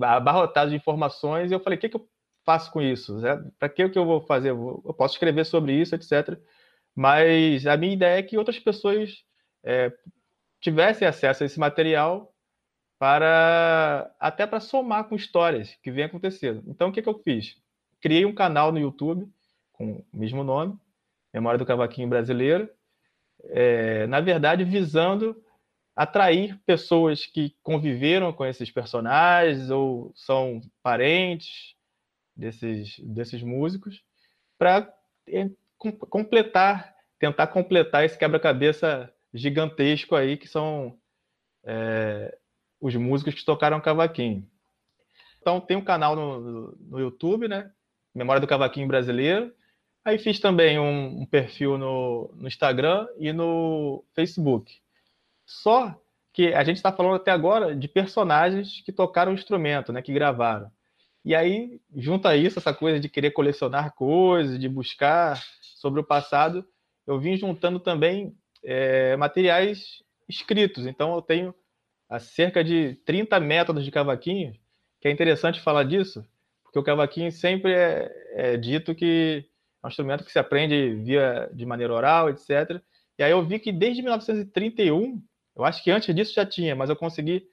abarrotados 0.01 0.71
de 0.71 0.77
informações, 0.77 1.51
e 1.51 1.53
eu 1.53 1.59
falei, 1.59 1.77
o 1.77 1.81
que, 1.81 1.89
que 1.89 1.97
eu 1.97 2.07
faço 2.45 2.71
com 2.71 2.81
isso? 2.81 3.17
Né? 3.19 3.43
Para 3.59 3.69
que, 3.69 3.89
que 3.89 3.99
eu 3.99 4.05
vou 4.05 4.21
fazer? 4.21 4.49
Eu 4.49 4.95
posso 4.97 5.15
escrever 5.15 5.45
sobre 5.45 5.73
isso, 5.73 5.95
etc. 5.95 6.37
Mas 6.95 7.65
a 7.67 7.77
minha 7.77 7.93
ideia 7.93 8.19
é 8.19 8.23
que 8.23 8.37
outras 8.37 8.59
pessoas 8.59 9.23
é, 9.63 9.91
tivessem 10.59 11.07
acesso 11.07 11.43
a 11.43 11.45
esse 11.45 11.59
material 11.59 12.33
para 12.99 14.13
até 14.19 14.45
para 14.45 14.59
somar 14.59 15.05
com 15.05 15.15
histórias 15.15 15.75
que 15.81 15.91
vem 15.91 16.05
acontecendo. 16.05 16.63
Então, 16.67 16.89
o 16.89 16.91
que, 16.91 17.01
que 17.01 17.09
eu 17.09 17.19
fiz? 17.23 17.55
Criei 17.99 18.25
um 18.25 18.33
canal 18.33 18.71
no 18.71 18.79
YouTube 18.79 19.27
com 19.73 19.93
o 19.93 20.05
mesmo 20.13 20.43
nome, 20.43 20.77
Memória 21.33 21.57
do 21.57 21.65
Cavaquinho 21.65 22.07
Brasileiro, 22.07 22.69
é, 23.45 24.07
na 24.07 24.19
verdade 24.19 24.63
visando 24.63 25.35
atrair 25.95 26.59
pessoas 26.65 27.25
que 27.25 27.55
conviveram 27.61 28.31
com 28.31 28.45
esses 28.45 28.71
personagens 28.71 29.69
ou 29.69 30.11
são 30.15 30.61
parentes 30.81 31.75
desses, 32.35 32.97
desses 32.99 33.43
músicos 33.43 34.03
para 34.57 34.91
é, 35.27 35.49
completar, 35.77 36.95
tentar 37.19 37.47
completar 37.47 38.05
esse 38.05 38.17
quebra-cabeça 38.17 39.11
gigantesco 39.33 40.15
aí 40.15 40.37
que 40.37 40.47
são 40.47 40.97
é, 41.63 42.37
os 42.79 42.95
músicos 42.95 43.35
que 43.35 43.45
tocaram 43.45 43.81
cavaquinho. 43.81 44.47
Então 45.39 45.59
tem 45.59 45.75
um 45.75 45.83
canal 45.83 46.15
no, 46.15 46.75
no 46.79 46.99
YouTube, 46.99 47.47
né? 47.47 47.71
Memória 48.13 48.39
do 48.39 48.47
Cavaquinho 48.47 48.87
Brasileiro. 48.87 49.53
Aí 50.03 50.17
fiz 50.17 50.39
também 50.39 50.79
um, 50.79 51.21
um 51.21 51.25
perfil 51.25 51.77
no, 51.77 52.31
no 52.35 52.47
Instagram 52.47 53.07
e 53.19 53.31
no 53.31 54.03
Facebook. 54.15 54.79
Só 55.45 55.95
que 56.33 56.53
a 56.53 56.63
gente 56.63 56.77
está 56.77 56.91
falando 56.91 57.15
até 57.15 57.29
agora 57.29 57.75
de 57.75 57.87
personagens 57.87 58.81
que 58.83 58.91
tocaram 58.91 59.31
o 59.31 59.35
instrumento, 59.35 59.91
né? 59.91 60.01
Que 60.01 60.13
gravaram. 60.13 60.71
E 61.23 61.35
aí, 61.35 61.79
junto 61.95 62.27
a 62.27 62.35
isso, 62.35 62.57
essa 62.57 62.73
coisa 62.73 62.99
de 62.99 63.09
querer 63.09 63.31
colecionar 63.31 63.93
coisas, 63.93 64.59
de 64.59 64.67
buscar 64.67 65.39
sobre 65.75 65.99
o 65.99 66.03
passado, 66.03 66.65
eu 67.05 67.19
vim 67.19 67.37
juntando 67.37 67.79
também 67.79 68.35
é, 68.63 69.15
materiais 69.17 70.01
escritos. 70.27 70.87
Então, 70.87 71.13
eu 71.13 71.21
tenho 71.21 71.53
cerca 72.19 72.63
de 72.63 72.95
30 73.05 73.39
métodos 73.39 73.85
de 73.85 73.91
cavaquinho, 73.91 74.53
que 74.99 75.07
é 75.07 75.11
interessante 75.11 75.61
falar 75.61 75.83
disso, 75.83 76.25
porque 76.63 76.79
o 76.79 76.83
cavaquinho 76.83 77.31
sempre 77.31 77.73
é, 77.73 78.11
é 78.33 78.57
dito 78.57 78.95
que 78.95 79.45
um 79.83 79.87
instrumento 79.87 80.23
que 80.23 80.31
se 80.31 80.39
aprende 80.39 80.95
via 80.95 81.49
de 81.53 81.65
maneira 81.65 81.93
oral, 81.93 82.29
etc. 82.29 82.81
E 83.17 83.23
aí 83.23 83.31
eu 83.31 83.43
vi 83.43 83.59
que 83.59 83.71
desde 83.71 84.01
1931 84.01 85.21
Eu 85.55 85.65
acho 85.65 85.83
que 85.83 85.91
antes 85.91 86.13
disso 86.15 86.33
já 86.33 86.45
tinha, 86.45 86.75
mas 86.75 86.89
eu 86.89 86.95
consegui 86.95 87.45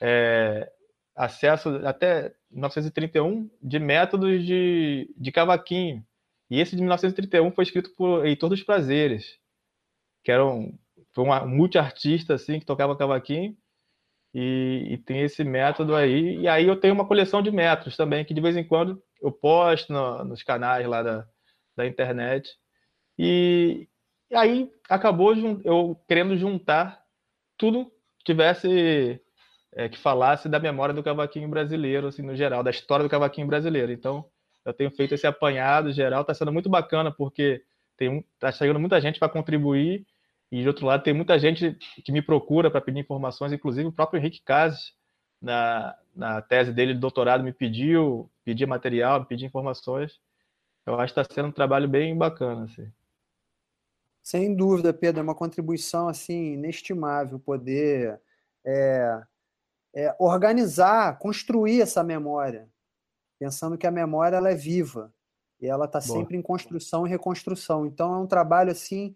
é, 0.00 0.70
acesso 1.14 1.68
até 1.84 2.34
1931 2.50 3.50
de 3.62 3.78
métodos 3.78 4.44
de, 4.44 5.12
de 5.16 5.32
cavaquinho. 5.32 6.04
E 6.50 6.60
esse 6.60 6.76
de 6.76 6.82
1931 6.82 7.52
foi 7.52 7.64
escrito 7.64 7.90
por 7.96 8.26
Heitor 8.26 8.50
dos 8.50 8.62
Prazeres, 8.62 9.38
que 10.24 10.30
era 10.32 10.44
um, 10.44 10.76
foi 11.12 11.24
um 11.24 11.48
multiartista 11.48 12.34
assim, 12.34 12.58
que 12.58 12.66
tocava 12.66 12.96
cavaquinho. 12.96 13.56
E, 14.34 14.88
e, 14.90 14.98
tem 14.98 15.20
esse 15.20 15.44
método 15.44 15.94
aí. 15.94 16.38
E 16.38 16.48
aí 16.48 16.66
eu 16.66 16.80
tenho 16.80 16.94
uma 16.94 17.06
coleção 17.06 17.42
de 17.42 17.50
métodos 17.50 17.96
também, 17.96 18.24
que 18.24 18.32
de 18.32 18.40
vez 18.40 18.56
em 18.56 18.64
quando 18.64 19.02
eu 19.20 19.30
posto 19.30 19.92
no, 19.92 20.24
nos 20.24 20.42
canais 20.42 20.86
lá 20.86 21.02
da, 21.02 21.28
da 21.76 21.86
internet. 21.86 22.50
E, 23.18 23.88
aí 24.32 24.70
acabou 24.88 25.34
eu 25.64 26.00
querendo 26.08 26.36
juntar 26.36 27.02
tudo 27.56 27.86
que 28.18 28.24
tivesse 28.24 29.20
é, 29.74 29.88
que 29.88 29.98
falasse 29.98 30.48
da 30.48 30.58
memória 30.58 30.94
do 30.94 31.02
cavaquinho 31.02 31.48
brasileiro, 31.48 32.08
assim, 32.08 32.22
no 32.22 32.36
geral, 32.36 32.62
da 32.62 32.70
história 32.70 33.02
do 33.02 33.10
cavaquinho 33.10 33.46
brasileiro. 33.46 33.92
Então, 33.92 34.24
eu 34.64 34.72
tenho 34.72 34.90
feito 34.90 35.14
esse 35.14 35.26
apanhado 35.26 35.92
geral, 35.92 36.22
está 36.22 36.34
sendo 36.34 36.52
muito 36.52 36.68
bacana, 36.68 37.10
porque 37.10 37.62
tem 37.96 38.24
tá 38.38 38.52
chegando 38.52 38.78
muita 38.80 39.00
gente 39.00 39.18
para 39.18 39.28
contribuir, 39.28 40.06
e 40.50 40.60
de 40.60 40.68
outro 40.68 40.86
lado, 40.86 41.02
tem 41.02 41.14
muita 41.14 41.38
gente 41.38 41.76
que 42.04 42.12
me 42.12 42.20
procura 42.20 42.70
para 42.70 42.80
pedir 42.80 43.00
informações, 43.00 43.52
inclusive 43.52 43.88
o 43.88 43.92
próprio 43.92 44.20
Henrique 44.20 44.42
Cases, 44.42 44.92
na, 45.40 45.96
na 46.14 46.42
tese 46.42 46.72
dele 46.72 46.94
de 46.94 47.00
doutorado, 47.00 47.42
me 47.42 47.52
pediu, 47.52 48.30
pedia 48.44 48.66
material, 48.66 49.20
me 49.20 49.26
pedia 49.26 49.46
informações. 49.46 50.20
Eu 50.86 50.98
acho 50.98 51.14
que 51.14 51.20
está 51.20 51.34
sendo 51.34 51.48
um 51.48 51.52
trabalho 51.52 51.88
bem 51.88 52.16
bacana. 52.16 52.64
Assim. 52.64 52.90
Sem 54.22 54.54
dúvida, 54.54 54.92
Pedro, 54.92 55.20
é 55.20 55.22
uma 55.22 55.34
contribuição 55.34 56.08
assim 56.08 56.54
inestimável 56.54 57.38
poder 57.38 58.20
é, 58.64 59.22
é, 59.94 60.16
organizar, 60.18 61.18
construir 61.18 61.80
essa 61.80 62.02
memória, 62.02 62.68
pensando 63.38 63.76
que 63.76 63.86
a 63.86 63.90
memória 63.90 64.36
ela 64.36 64.50
é 64.50 64.54
viva 64.54 65.12
e 65.60 65.66
ela 65.66 65.84
está 65.84 66.00
sempre 66.00 66.36
em 66.36 66.42
construção 66.42 67.06
e 67.06 67.10
reconstrução. 67.10 67.86
Então 67.86 68.14
é 68.14 68.18
um 68.18 68.26
trabalho 68.26 68.70
assim, 68.70 69.14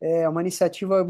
é 0.00 0.28
uma 0.28 0.40
iniciativa 0.40 1.06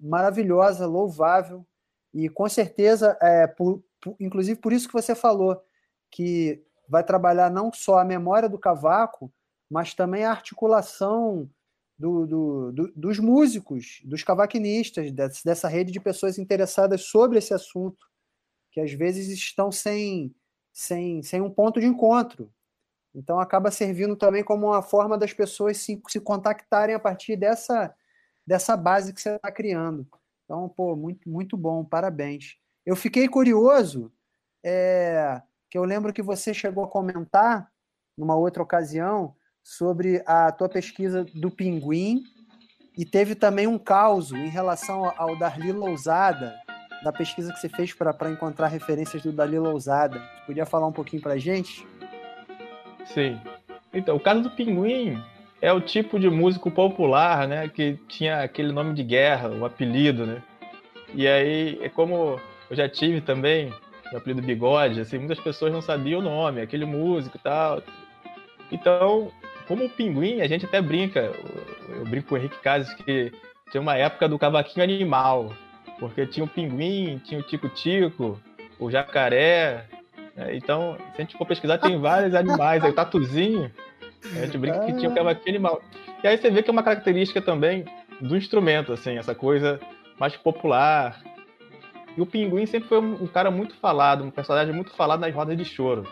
maravilhosa, 0.00 0.86
louvável 0.86 1.66
e 2.12 2.28
com 2.28 2.48
certeza, 2.48 3.16
é, 3.20 3.46
por, 3.46 3.82
por, 4.00 4.16
inclusive 4.18 4.60
por 4.60 4.72
isso 4.72 4.88
que 4.88 4.94
você 4.94 5.14
falou 5.14 5.62
que 6.10 6.65
vai 6.88 7.04
trabalhar 7.04 7.50
não 7.50 7.72
só 7.72 7.98
a 7.98 8.04
memória 8.04 8.48
do 8.48 8.58
cavaco, 8.58 9.32
mas 9.70 9.94
também 9.94 10.24
a 10.24 10.30
articulação 10.30 11.50
do, 11.98 12.26
do, 12.26 12.72
do, 12.72 12.92
dos 12.94 13.18
músicos, 13.18 14.00
dos 14.04 14.22
cavaquinistas, 14.22 15.10
dessa 15.12 15.68
rede 15.68 15.92
de 15.92 16.00
pessoas 16.00 16.38
interessadas 16.38 17.02
sobre 17.02 17.38
esse 17.38 17.54
assunto 17.54 18.06
que 18.70 18.80
às 18.80 18.92
vezes 18.92 19.28
estão 19.28 19.72
sem, 19.72 20.34
sem, 20.72 21.22
sem 21.22 21.40
um 21.40 21.50
ponto 21.50 21.80
de 21.80 21.86
encontro. 21.86 22.52
Então 23.14 23.40
acaba 23.40 23.70
servindo 23.70 24.14
também 24.14 24.44
como 24.44 24.66
uma 24.66 24.82
forma 24.82 25.16
das 25.16 25.32
pessoas 25.32 25.78
se, 25.78 26.00
se 26.06 26.20
contactarem 26.20 26.94
a 26.94 27.00
partir 27.00 27.36
dessa, 27.36 27.94
dessa 28.46 28.76
base 28.76 29.14
que 29.14 29.20
você 29.20 29.36
está 29.36 29.50
criando. 29.50 30.06
Então, 30.44 30.68
pô, 30.68 30.94
muito, 30.94 31.26
muito 31.28 31.56
bom, 31.56 31.82
parabéns. 31.82 32.56
Eu 32.84 32.94
fiquei 32.94 33.26
curioso, 33.26 34.12
é, 34.62 35.40
que 35.70 35.78
eu 35.78 35.84
lembro 35.84 36.12
que 36.12 36.22
você 36.22 36.54
chegou 36.54 36.84
a 36.84 36.88
comentar 36.88 37.70
numa 38.16 38.36
outra 38.36 38.62
ocasião 38.62 39.34
sobre 39.62 40.22
a 40.26 40.52
tua 40.52 40.68
pesquisa 40.68 41.24
do 41.34 41.50
pinguim 41.50 42.22
e 42.96 43.04
teve 43.04 43.34
também 43.34 43.66
um 43.66 43.78
caos 43.78 44.32
em 44.32 44.48
relação 44.48 45.12
ao 45.16 45.36
Darli 45.36 45.72
Lousada, 45.72 46.54
da 47.02 47.12
pesquisa 47.12 47.52
que 47.52 47.60
você 47.60 47.68
fez 47.68 47.92
para 47.92 48.30
encontrar 48.30 48.68
referências 48.68 49.22
do 49.22 49.32
Dalila 49.32 49.70
Ousada. 49.70 50.18
Você 50.18 50.46
podia 50.46 50.64
falar 50.66 50.86
um 50.86 50.92
pouquinho 50.92 51.22
para 51.22 51.34
a 51.34 51.38
gente? 51.38 51.86
Sim. 53.06 53.38
Então, 53.92 54.16
o 54.16 54.20
caso 54.20 54.42
do 54.42 54.50
Pinguim 54.50 55.22
é 55.60 55.72
o 55.72 55.80
tipo 55.80 56.18
de 56.18 56.28
músico 56.30 56.70
popular, 56.70 57.46
né, 57.46 57.68
que 57.68 57.98
tinha 58.08 58.42
aquele 58.42 58.72
nome 58.72 58.94
de 58.94 59.02
guerra, 59.02 59.50
o 59.50 59.64
apelido, 59.64 60.26
né? 60.26 60.42
E 61.14 61.26
aí, 61.26 61.78
é 61.82 61.88
como 61.88 62.40
eu 62.70 62.76
já 62.76 62.88
tive 62.88 63.20
também 63.20 63.72
o 64.16 64.18
apelido 64.18 64.40
Bigode, 64.40 65.00
assim, 65.00 65.18
muitas 65.18 65.38
pessoas 65.38 65.72
não 65.72 65.82
sabiam 65.82 66.20
o 66.20 66.22
nome, 66.22 66.62
aquele 66.62 66.86
músico 66.86 67.36
e 67.36 67.40
tal. 67.40 67.82
Então, 68.72 69.30
como 69.68 69.84
o 69.84 69.90
Pinguim, 69.90 70.40
a 70.40 70.48
gente 70.48 70.64
até 70.64 70.80
brinca, 70.80 71.30
eu 71.88 72.04
brinco 72.06 72.28
com 72.28 72.34
o 72.34 72.38
Henrique 72.38 72.58
Cases 72.60 72.92
que 72.94 73.30
tinha 73.70 73.80
uma 73.80 73.94
época 73.94 74.26
do 74.26 74.38
cavaquinho 74.38 74.82
animal, 74.82 75.52
porque 75.98 76.26
tinha 76.26 76.44
o 76.44 76.48
pinguim, 76.48 77.20
tinha 77.24 77.40
o 77.40 77.42
tico-tico, 77.42 78.40
o 78.78 78.90
jacaré. 78.90 79.84
Né? 80.34 80.56
Então, 80.56 80.96
se 81.14 81.20
a 81.20 81.20
gente 81.22 81.36
for 81.36 81.46
pesquisar, 81.46 81.78
tem 81.78 81.98
vários 81.98 82.34
animais. 82.34 82.82
Aí, 82.82 82.90
o 82.90 82.94
tatuzinho, 82.94 83.70
a 84.24 84.44
gente 84.46 84.56
brinca 84.56 84.80
que 84.80 84.94
tinha 84.94 85.10
o 85.10 85.14
cavaquinho 85.14 85.56
animal. 85.56 85.82
E 86.22 86.26
aí 86.26 86.38
você 86.38 86.50
vê 86.50 86.62
que 86.62 86.70
é 86.70 86.72
uma 86.72 86.82
característica 86.82 87.42
também 87.42 87.84
do 88.20 88.36
instrumento, 88.36 88.92
assim, 88.92 89.18
essa 89.18 89.34
coisa 89.34 89.80
mais 90.18 90.36
popular. 90.36 91.20
E 92.16 92.20
o 92.20 92.26
pinguim 92.26 92.64
sempre 92.66 92.88
foi 92.88 92.98
um, 92.98 93.26
cara 93.26 93.50
muito 93.50 93.74
falado, 93.74 94.24
um 94.24 94.30
personagem 94.30 94.74
muito 94.74 94.92
falado 94.92 95.20
nas 95.20 95.34
rodas 95.34 95.56
de 95.56 95.64
choro. 95.64 96.06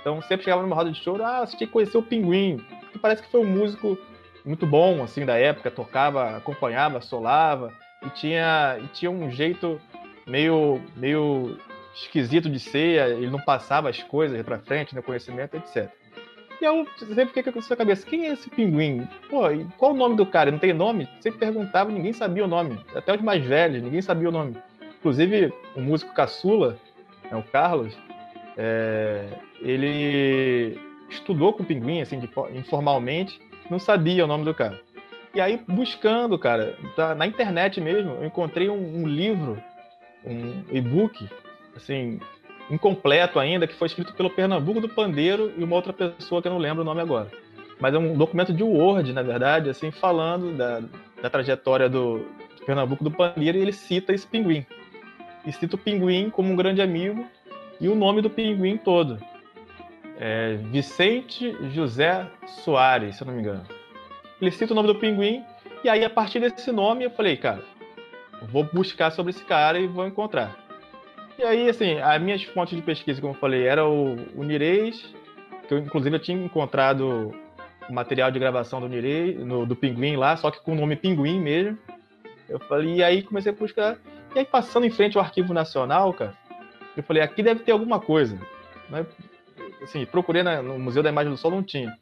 Então, 0.00 0.20
sempre 0.22 0.44
chegava 0.44 0.62
numa 0.62 0.74
roda 0.74 0.90
de 0.90 1.02
choro, 1.02 1.24
ah, 1.24 1.46
você 1.46 1.56
tinha 1.56 1.66
que 1.66 1.72
conhecer 1.72 1.96
o 1.96 2.02
pinguim. 2.02 2.58
Porque 2.80 2.98
parece 2.98 3.22
que 3.22 3.30
foi 3.30 3.40
um 3.40 3.46
músico 3.46 3.96
muito 4.44 4.66
bom, 4.66 5.02
assim, 5.02 5.24
da 5.24 5.36
época, 5.36 5.70
tocava, 5.70 6.36
acompanhava, 6.36 7.00
solava 7.00 7.72
e 8.04 8.10
tinha, 8.10 8.78
e 8.82 8.86
tinha 8.88 9.10
um 9.10 9.30
jeito 9.30 9.80
meio, 10.26 10.80
meio 10.96 11.56
esquisito 11.94 12.48
de 12.48 12.60
ser, 12.60 13.16
ele 13.16 13.30
não 13.30 13.40
passava 13.40 13.88
as 13.88 14.02
coisas 14.02 14.40
para 14.42 14.58
frente, 14.58 14.94
no 14.94 15.00
né, 15.00 15.06
conhecimento, 15.06 15.56
etc. 15.56 15.90
E 16.60 16.64
eu 16.64 16.86
sempre 16.98 17.26
fiquei 17.26 17.52
com 17.52 17.60
na 17.60 17.76
cabeça, 17.76 18.06
quem 18.06 18.26
é 18.26 18.32
esse 18.32 18.48
pinguim? 18.48 19.06
Pô, 19.28 19.42
qual 19.76 19.92
o 19.92 19.96
nome 19.96 20.16
do 20.16 20.24
cara? 20.24 20.50
Não 20.50 20.58
tem 20.58 20.72
nome? 20.72 21.08
Sempre 21.20 21.40
perguntava, 21.40 21.90
ninguém 21.90 22.12
sabia 22.12 22.44
o 22.44 22.48
nome. 22.48 22.78
Até 22.94 23.14
os 23.14 23.20
mais 23.20 23.44
velhos, 23.44 23.82
ninguém 23.82 24.00
sabia 24.00 24.28
o 24.28 24.32
nome. 24.32 24.56
Inclusive, 24.98 25.52
o 25.74 25.80
músico 25.80 26.12
caçula, 26.14 26.78
é 27.30 27.36
o 27.36 27.42
Carlos, 27.42 27.96
é, 28.56 29.28
ele 29.60 30.80
estudou 31.08 31.52
com 31.52 31.62
o 31.62 31.66
pinguim, 31.66 32.00
assim, 32.00 32.18
de, 32.18 32.28
informalmente, 32.54 33.40
não 33.70 33.78
sabia 33.78 34.24
o 34.24 34.28
nome 34.28 34.44
do 34.44 34.54
cara. 34.54 34.80
E 35.34 35.40
aí, 35.40 35.60
buscando, 35.68 36.38
cara, 36.38 36.76
tá, 36.94 37.14
na 37.14 37.26
internet 37.26 37.80
mesmo, 37.80 38.12
eu 38.12 38.24
encontrei 38.24 38.70
um, 38.70 39.02
um 39.02 39.06
livro, 39.06 39.62
um 40.24 40.62
e-book, 40.72 41.28
assim, 41.76 42.18
incompleto 42.70 43.38
ainda, 43.38 43.66
que 43.66 43.74
foi 43.74 43.86
escrito 43.86 44.14
pelo 44.14 44.30
Pernambuco 44.30 44.80
do 44.80 44.88
Pandeiro 44.88 45.52
e 45.56 45.62
uma 45.62 45.76
outra 45.76 45.92
pessoa 45.92 46.40
que 46.40 46.48
eu 46.48 46.52
não 46.52 46.58
lembro 46.58 46.82
o 46.82 46.84
nome 46.84 47.00
agora. 47.00 47.30
Mas 47.78 47.94
é 47.94 47.98
um 47.98 48.16
documento 48.16 48.52
de 48.52 48.62
Word, 48.62 49.12
na 49.12 49.22
verdade, 49.22 49.68
assim, 49.68 49.90
falando 49.90 50.56
da, 50.56 50.82
da 51.20 51.28
trajetória 51.28 51.88
do 51.88 52.24
Pernambuco 52.64 53.04
do 53.04 53.10
Pandeiro, 53.10 53.58
e 53.58 53.60
ele 53.60 53.72
cita 53.72 54.14
esse 54.14 54.26
pinguim. 54.26 54.64
Cita 55.52 55.76
o 55.76 55.78
pinguim 55.78 56.30
como 56.30 56.52
um 56.52 56.56
grande 56.56 56.82
amigo 56.82 57.26
e 57.80 57.88
o 57.88 57.94
nome 57.94 58.20
do 58.22 58.30
pinguim 58.30 58.76
todo. 58.76 59.18
É 60.18 60.56
Vicente 60.70 61.56
José 61.70 62.26
Soares, 62.46 63.16
se 63.16 63.22
eu 63.22 63.26
não 63.26 63.34
me 63.34 63.40
engano 63.40 63.64
ele 64.40 64.50
cita 64.50 64.72
o 64.72 64.76
nome 64.76 64.88
do 64.88 64.94
pinguim, 64.94 65.44
e 65.82 65.88
aí 65.88 66.04
a 66.04 66.10
partir 66.10 66.40
desse 66.40 66.70
nome 66.70 67.04
eu 67.04 67.10
falei, 67.10 67.36
cara, 67.36 67.62
vou 68.50 68.64
buscar 68.64 69.10
sobre 69.10 69.30
esse 69.30 69.44
cara 69.44 69.78
e 69.78 69.86
vou 69.86 70.06
encontrar. 70.06 70.56
E 71.38 71.42
aí, 71.42 71.68
assim, 71.68 71.98
as 71.98 72.20
minhas 72.20 72.42
fontes 72.44 72.74
de 72.74 72.82
pesquisa, 72.82 73.20
como 73.20 73.34
eu 73.34 73.38
falei, 73.38 73.66
era 73.66 73.86
o, 73.86 74.16
o 74.34 74.42
Nirês, 74.42 75.14
que 75.68 75.74
eu 75.74 75.78
inclusive 75.78 76.16
eu 76.16 76.20
tinha 76.20 76.42
encontrado 76.42 77.34
o 77.88 77.92
material 77.92 78.30
de 78.30 78.38
gravação 78.38 78.80
do 78.80 78.88
Nirês, 78.88 79.38
no, 79.38 79.66
do 79.66 79.76
Pinguim 79.76 80.16
lá, 80.16 80.36
só 80.36 80.50
que 80.50 80.60
com 80.60 80.72
o 80.72 80.74
nome 80.74 80.96
Pinguim 80.96 81.40
mesmo. 81.40 81.78
Eu 82.48 82.58
falei, 82.60 82.96
e 82.96 83.02
aí 83.02 83.22
comecei 83.22 83.52
a 83.52 83.54
buscar. 83.54 83.98
E 84.34 84.38
aí, 84.38 84.44
passando 84.44 84.86
em 84.86 84.90
frente 84.90 85.16
ao 85.16 85.24
Arquivo 85.24 85.54
Nacional, 85.54 86.12
cara, 86.12 86.34
eu 86.96 87.02
falei, 87.02 87.22
aqui 87.22 87.42
deve 87.42 87.60
ter 87.60 87.72
alguma 87.72 88.00
coisa. 88.00 88.38
Né? 88.88 89.06
Assim, 89.82 90.04
procurei 90.06 90.42
na, 90.42 90.62
no 90.62 90.78
Museu 90.78 91.02
da 91.02 91.10
Imagem 91.10 91.30
do 91.30 91.38
Sol, 91.38 91.50
não 91.50 91.62
tinha 91.62 91.96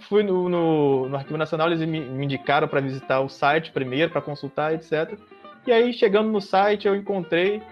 fui 0.00 0.22
no, 0.22 0.48
no, 0.48 1.08
no 1.08 1.16
Arquivo 1.16 1.36
Nacional, 1.36 1.68
eles 1.68 1.80
me, 1.80 2.00
me 2.00 2.24
indicaram 2.24 2.68
para 2.68 2.80
visitar 2.80 3.20
o 3.20 3.28
site 3.28 3.72
primeiro, 3.72 4.10
para 4.10 4.20
consultar, 4.20 4.74
etc. 4.74 5.18
E 5.66 5.72
aí, 5.72 5.92
chegando 5.92 6.30
no 6.30 6.40
site, 6.40 6.86
eu 6.86 6.94
encontrei 6.94 7.62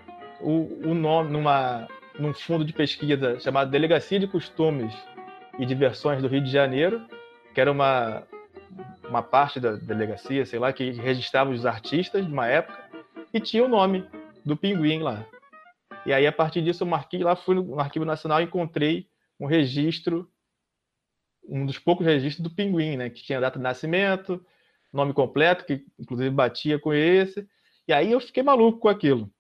o, 0.41 0.91
o 0.91 0.95
nome 0.95 1.31
numa, 1.31 1.87
num 2.19 2.35
fundo 2.35 2.65
de 2.65 2.73
pesquisa 2.73 3.39
chamado 3.41 3.71
Delegacia 3.71 4.19
de 4.19 4.27
Costumes 4.27 4.93
e 5.59 5.65
Diversões 5.65 6.21
do 6.21 6.29
Rio 6.29 6.43
de 6.43 6.51
Janeiro, 6.51 7.07
que 7.55 7.61
era 7.61 7.71
uma, 7.71 8.23
uma 9.09 9.23
parte 9.23 9.61
da 9.61 9.73
delegacia, 9.73 10.45
sei 10.45 10.59
lá, 10.59 10.73
que 10.73 10.91
registrava 10.93 11.51
os 11.51 11.65
artistas 11.65 12.27
de 12.27 12.33
uma 12.33 12.47
época, 12.47 12.85
e 13.37 13.41
tinha 13.41 13.65
o 13.65 13.69
nome 13.69 14.09
do 14.45 14.57
Pinguim 14.57 15.01
lá. 15.01 15.27
E 16.05 16.13
aí, 16.13 16.27
a 16.27 16.33
partir 16.33 16.63
disso, 16.63 16.83
eu 16.83 16.87
marquei 16.87 17.23
lá, 17.23 17.37
fui 17.37 17.55
no 17.55 17.79
Arquivo 17.79 18.05
Nacional 18.05 18.41
e 18.41 18.45
encontrei 18.45 19.09
um 19.39 19.47
registro 19.47 20.31
um 21.49 21.65
dos 21.65 21.79
poucos 21.79 22.05
registros 22.05 22.43
do 22.43 22.55
Pinguim, 22.55 22.97
né? 22.97 23.11
Que 23.11 23.23
tinha 23.23 23.41
data 23.41 23.59
de 23.59 23.63
nascimento, 23.63 24.45
nome 24.93 25.13
completo, 25.13 25.65
que 25.65 25.85
inclusive 25.99 26.31
batia 26.31 26.79
com 26.79 26.93
esse. 26.93 27.47
E 27.87 27.93
aí 27.93 28.11
eu 28.11 28.21
fiquei 28.21 28.43
maluco 28.43 28.81
com 28.81 28.89
aquilo. 28.89 29.31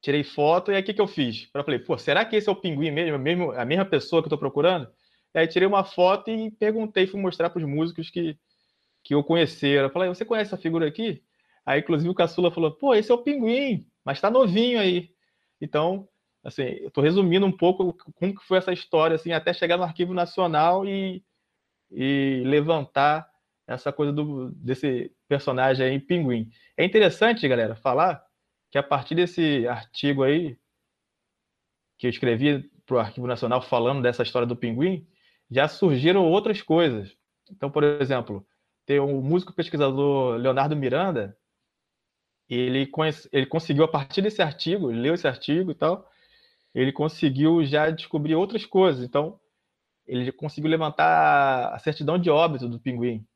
Tirei 0.00 0.22
foto 0.22 0.70
e 0.70 0.74
aí 0.74 0.82
o 0.82 0.84
que, 0.84 0.94
que 0.94 1.00
eu 1.00 1.06
fiz? 1.06 1.48
Eu 1.52 1.64
falei, 1.64 1.78
pô, 1.78 1.98
será 1.98 2.24
que 2.24 2.36
esse 2.36 2.48
é 2.48 2.52
o 2.52 2.56
pinguim 2.56 2.90
mesmo, 2.90 3.18
mesmo 3.18 3.52
a 3.52 3.64
mesma 3.64 3.84
pessoa 3.84 4.22
que 4.22 4.26
eu 4.26 4.30
tô 4.30 4.38
procurando? 4.38 4.88
E 5.34 5.38
aí 5.38 5.48
tirei 5.48 5.66
uma 5.66 5.84
foto 5.84 6.30
e 6.30 6.50
perguntei, 6.52 7.06
fui 7.06 7.20
mostrar 7.20 7.50
para 7.50 7.60
os 7.60 7.68
músicos 7.68 8.10
que, 8.10 8.38
que 9.02 9.14
eu 9.14 9.24
conheceram. 9.24 9.84
Eu 9.84 9.90
falei, 9.90 10.08
você 10.08 10.24
conhece 10.24 10.54
essa 10.54 10.62
figura 10.62 10.86
aqui? 10.86 11.22
Aí, 11.64 11.80
inclusive, 11.80 12.10
o 12.10 12.14
Caçula 12.14 12.50
falou, 12.50 12.72
pô, 12.72 12.94
esse 12.94 13.10
é 13.10 13.14
o 13.14 13.22
pinguim, 13.22 13.86
mas 14.04 14.20
tá 14.20 14.30
novinho 14.30 14.78
aí. 14.78 15.10
Então, 15.60 16.08
assim, 16.42 16.62
eu 16.62 16.90
tô 16.90 17.00
resumindo 17.00 17.46
um 17.46 17.56
pouco 17.56 17.94
como 18.14 18.34
que 18.34 18.44
foi 18.44 18.58
essa 18.58 18.72
história, 18.72 19.16
assim, 19.16 19.32
até 19.32 19.52
chegar 19.52 19.76
no 19.76 19.82
Arquivo 19.82 20.12
Nacional 20.12 20.86
e, 20.86 21.24
e 21.90 22.42
levantar 22.44 23.28
essa 23.66 23.92
coisa 23.92 24.12
do, 24.12 24.50
desse 24.52 25.10
personagem 25.26 25.86
aí, 25.86 25.98
Pinguim. 25.98 26.50
É 26.76 26.84
interessante, 26.84 27.48
galera, 27.48 27.74
falar 27.74 28.22
que 28.70 28.76
a 28.76 28.82
partir 28.82 29.14
desse 29.14 29.66
artigo 29.66 30.22
aí, 30.22 30.58
que 31.96 32.06
eu 32.06 32.10
escrevi 32.10 32.70
para 32.84 32.96
o 32.96 32.98
Arquivo 32.98 33.26
Nacional 33.26 33.62
falando 33.62 34.02
dessa 34.02 34.22
história 34.22 34.46
do 34.46 34.56
Pinguim, 34.56 35.06
já 35.50 35.66
surgiram 35.68 36.24
outras 36.24 36.60
coisas. 36.60 37.16
Então, 37.50 37.70
por 37.70 37.84
exemplo, 37.84 38.46
tem 38.84 39.00
um 39.00 39.22
músico 39.22 39.52
pesquisador 39.52 40.36
Leonardo 40.36 40.76
Miranda, 40.76 41.36
ele, 42.48 42.86
conhece, 42.86 43.28
ele 43.32 43.46
conseguiu, 43.46 43.84
a 43.84 43.88
partir 43.88 44.22
desse 44.22 44.42
artigo, 44.42 44.88
leu 44.88 45.14
esse 45.14 45.26
artigo 45.26 45.70
e 45.70 45.74
tal, 45.74 46.08
ele 46.74 46.92
conseguiu 46.92 47.64
já 47.64 47.90
descobrir 47.90 48.34
outras 48.34 48.66
coisas. 48.66 49.04
Então, 49.04 49.38
ele 50.06 50.30
conseguiu 50.32 50.70
levantar 50.70 51.72
a 51.72 51.78
certidão 51.78 52.18
de 52.18 52.30
óbito 52.30 52.68
do 52.68 52.80
pinguim. 52.80 53.26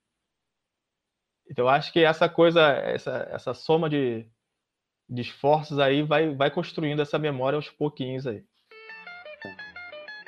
Então, 1.51 1.65
eu 1.65 1.69
acho 1.71 1.93
que 1.93 2.01
essa 2.01 2.29
coisa, 2.29 2.61
essa, 2.61 3.29
essa 3.33 3.55
soma 3.55 3.89
de, 3.89 4.27
de 5.09 5.23
esforços 5.23 5.79
aí 5.79 6.03
vai, 6.03 6.35
vai 6.35 6.51
construindo 6.51 7.01
essa 7.01 7.19
memória 7.19 7.57
aos 7.57 7.71
pouquinhos 7.71 8.27
aí. 8.27 8.45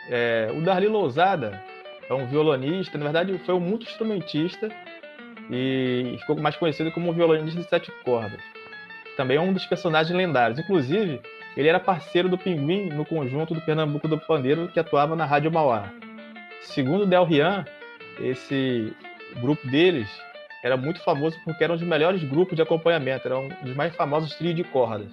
É, 0.09 0.51
o 0.57 0.63
Darli 0.65 0.89
Lousada 0.89 1.63
é 2.09 2.15
um 2.15 2.27
violonista, 2.27 2.99
na 2.99 3.05
verdade 3.05 3.39
foi 3.41 3.55
um 3.55 3.61
muito 3.61 3.87
instrumentista 3.87 4.69
e 5.51 6.17
ficou 6.21 6.37
mais 6.41 6.57
conhecido 6.57 6.91
como 6.91 7.13
violonista 7.13 7.61
de 7.61 7.69
sete 7.69 7.93
cordas. 8.03 8.41
Também 9.21 9.37
é 9.37 9.41
um 9.41 9.53
dos 9.53 9.67
personagens 9.67 10.17
lendários. 10.17 10.59
Inclusive, 10.59 11.21
ele 11.55 11.69
era 11.69 11.79
parceiro 11.79 12.27
do 12.27 12.39
Pinguim 12.39 12.89
no 12.89 13.05
conjunto 13.05 13.53
do 13.53 13.61
Pernambuco 13.61 14.09
do 14.09 14.19
Pandeiro 14.19 14.69
que 14.69 14.81
atuava 14.81 15.15
na 15.15 15.27
Rádio 15.27 15.53
Mauá. 15.53 15.93
Segundo 16.63 17.05
Del 17.05 17.27
Rian, 17.27 17.67
esse 18.19 18.97
grupo 19.43 19.69
deles 19.69 20.09
era 20.65 20.75
muito 20.75 21.01
famoso 21.01 21.37
porque 21.45 21.63
era 21.63 21.75
um 21.75 21.77
dos 21.77 21.87
melhores 21.87 22.25
grupos 22.25 22.57
de 22.57 22.63
acompanhamento, 22.63 23.29
era 23.29 23.39
um 23.39 23.51
dos 23.63 23.77
mais 23.77 23.95
famosos 23.95 24.35
trios 24.37 24.55
de 24.55 24.65
cordas, 24.65 25.13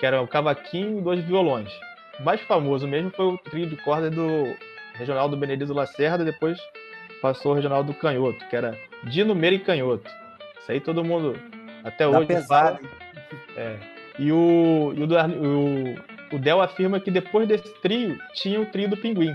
que 0.00 0.04
eram 0.04 0.24
o 0.24 0.28
cavaquinho 0.28 0.98
e 0.98 1.02
dois 1.02 1.24
violões. 1.24 1.70
O 2.18 2.24
mais 2.24 2.40
famoso 2.40 2.88
mesmo 2.88 3.12
foi 3.12 3.26
o 3.26 3.38
trio 3.38 3.68
de 3.68 3.76
cordas 3.76 4.10
do 4.10 4.52
Regional 4.94 5.28
do 5.28 5.36
Benedito 5.36 5.72
Lacerda, 5.72 6.24
depois 6.24 6.58
passou 7.22 7.52
o 7.52 7.54
Regional 7.54 7.84
do 7.84 7.94
Canhoto, 7.94 8.44
que 8.48 8.56
era 8.56 8.76
Dino 9.04 9.32
Meira 9.32 9.54
e 9.54 9.60
Canhoto. 9.60 10.10
Isso 10.60 10.72
aí 10.72 10.80
todo 10.80 11.04
mundo 11.04 11.38
até 11.84 12.08
hoje 12.08 12.42
fala. 12.48 12.80
É. 13.56 13.76
E 14.18 14.30
o, 14.30 14.92
e 14.96 15.02
o, 15.02 15.06
o, 15.06 16.36
o 16.36 16.38
Del 16.38 16.60
afirma 16.60 17.00
que 17.00 17.10
depois 17.10 17.48
desse 17.48 17.72
trio 17.80 18.18
tinha 18.34 18.60
o 18.60 18.66
trio 18.66 18.88
do 18.88 18.96
Pinguim. 18.96 19.34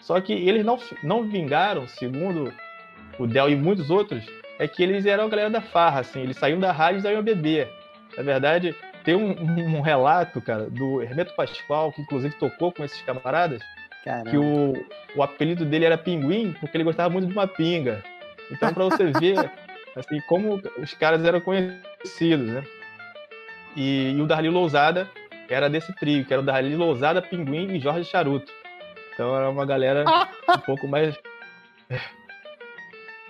Só 0.00 0.20
que 0.20 0.32
eles 0.32 0.64
não, 0.64 0.78
não 1.02 1.22
vingaram, 1.28 1.88
segundo 1.88 2.52
o 3.18 3.26
Del 3.26 3.50
e 3.50 3.56
muitos 3.56 3.90
outros, 3.90 4.24
é 4.58 4.68
que 4.68 4.82
eles 4.82 5.06
eram 5.06 5.24
a 5.24 5.28
galera 5.28 5.50
da 5.50 5.60
farra, 5.60 6.00
assim, 6.00 6.20
eles 6.20 6.36
saíam 6.36 6.60
da 6.60 6.72
rádio 6.72 6.98
e 6.98 7.02
saíam 7.02 7.22
beber. 7.22 7.68
Na 8.16 8.22
verdade, 8.22 8.74
tem 9.02 9.14
um, 9.14 9.30
um, 9.30 9.80
relato, 9.80 10.40
cara, 10.40 10.68
do 10.70 11.02
Hermeto 11.02 11.34
Pascoal, 11.34 11.92
que 11.92 12.02
inclusive 12.02 12.34
tocou 12.36 12.72
com 12.72 12.84
esses 12.84 13.00
camaradas, 13.02 13.60
Caramba. 14.04 14.30
que 14.30 14.36
o, 14.36 14.74
o 15.16 15.22
apelido 15.22 15.64
dele 15.64 15.84
era 15.84 15.98
Pinguim, 15.98 16.52
porque 16.60 16.76
ele 16.76 16.84
gostava 16.84 17.10
muito 17.10 17.26
de 17.26 17.32
uma 17.32 17.46
pinga. 17.46 18.02
Então, 18.50 18.72
para 18.72 18.84
você 18.84 19.06
ver, 19.06 19.38
assim, 19.96 20.20
como 20.28 20.60
os 20.78 20.94
caras 20.94 21.24
eram 21.24 21.40
conhecidos, 21.40 22.48
né? 22.48 22.62
E, 23.76 24.12
e 24.12 24.20
o 24.20 24.26
Darli 24.26 24.48
Lousada 24.48 25.10
era 25.48 25.68
desse 25.68 25.92
trio, 25.96 26.24
que 26.24 26.32
era 26.32 26.42
o 26.42 26.44
Darli 26.44 26.76
Lousada, 26.76 27.20
Pinguim 27.20 27.74
e 27.74 27.80
Jorge 27.80 28.04
Charuto. 28.08 28.52
Então 29.12 29.36
era 29.36 29.48
uma 29.48 29.64
galera 29.64 30.04
um 30.48 30.58
pouco 30.64 30.88
mais 30.88 31.16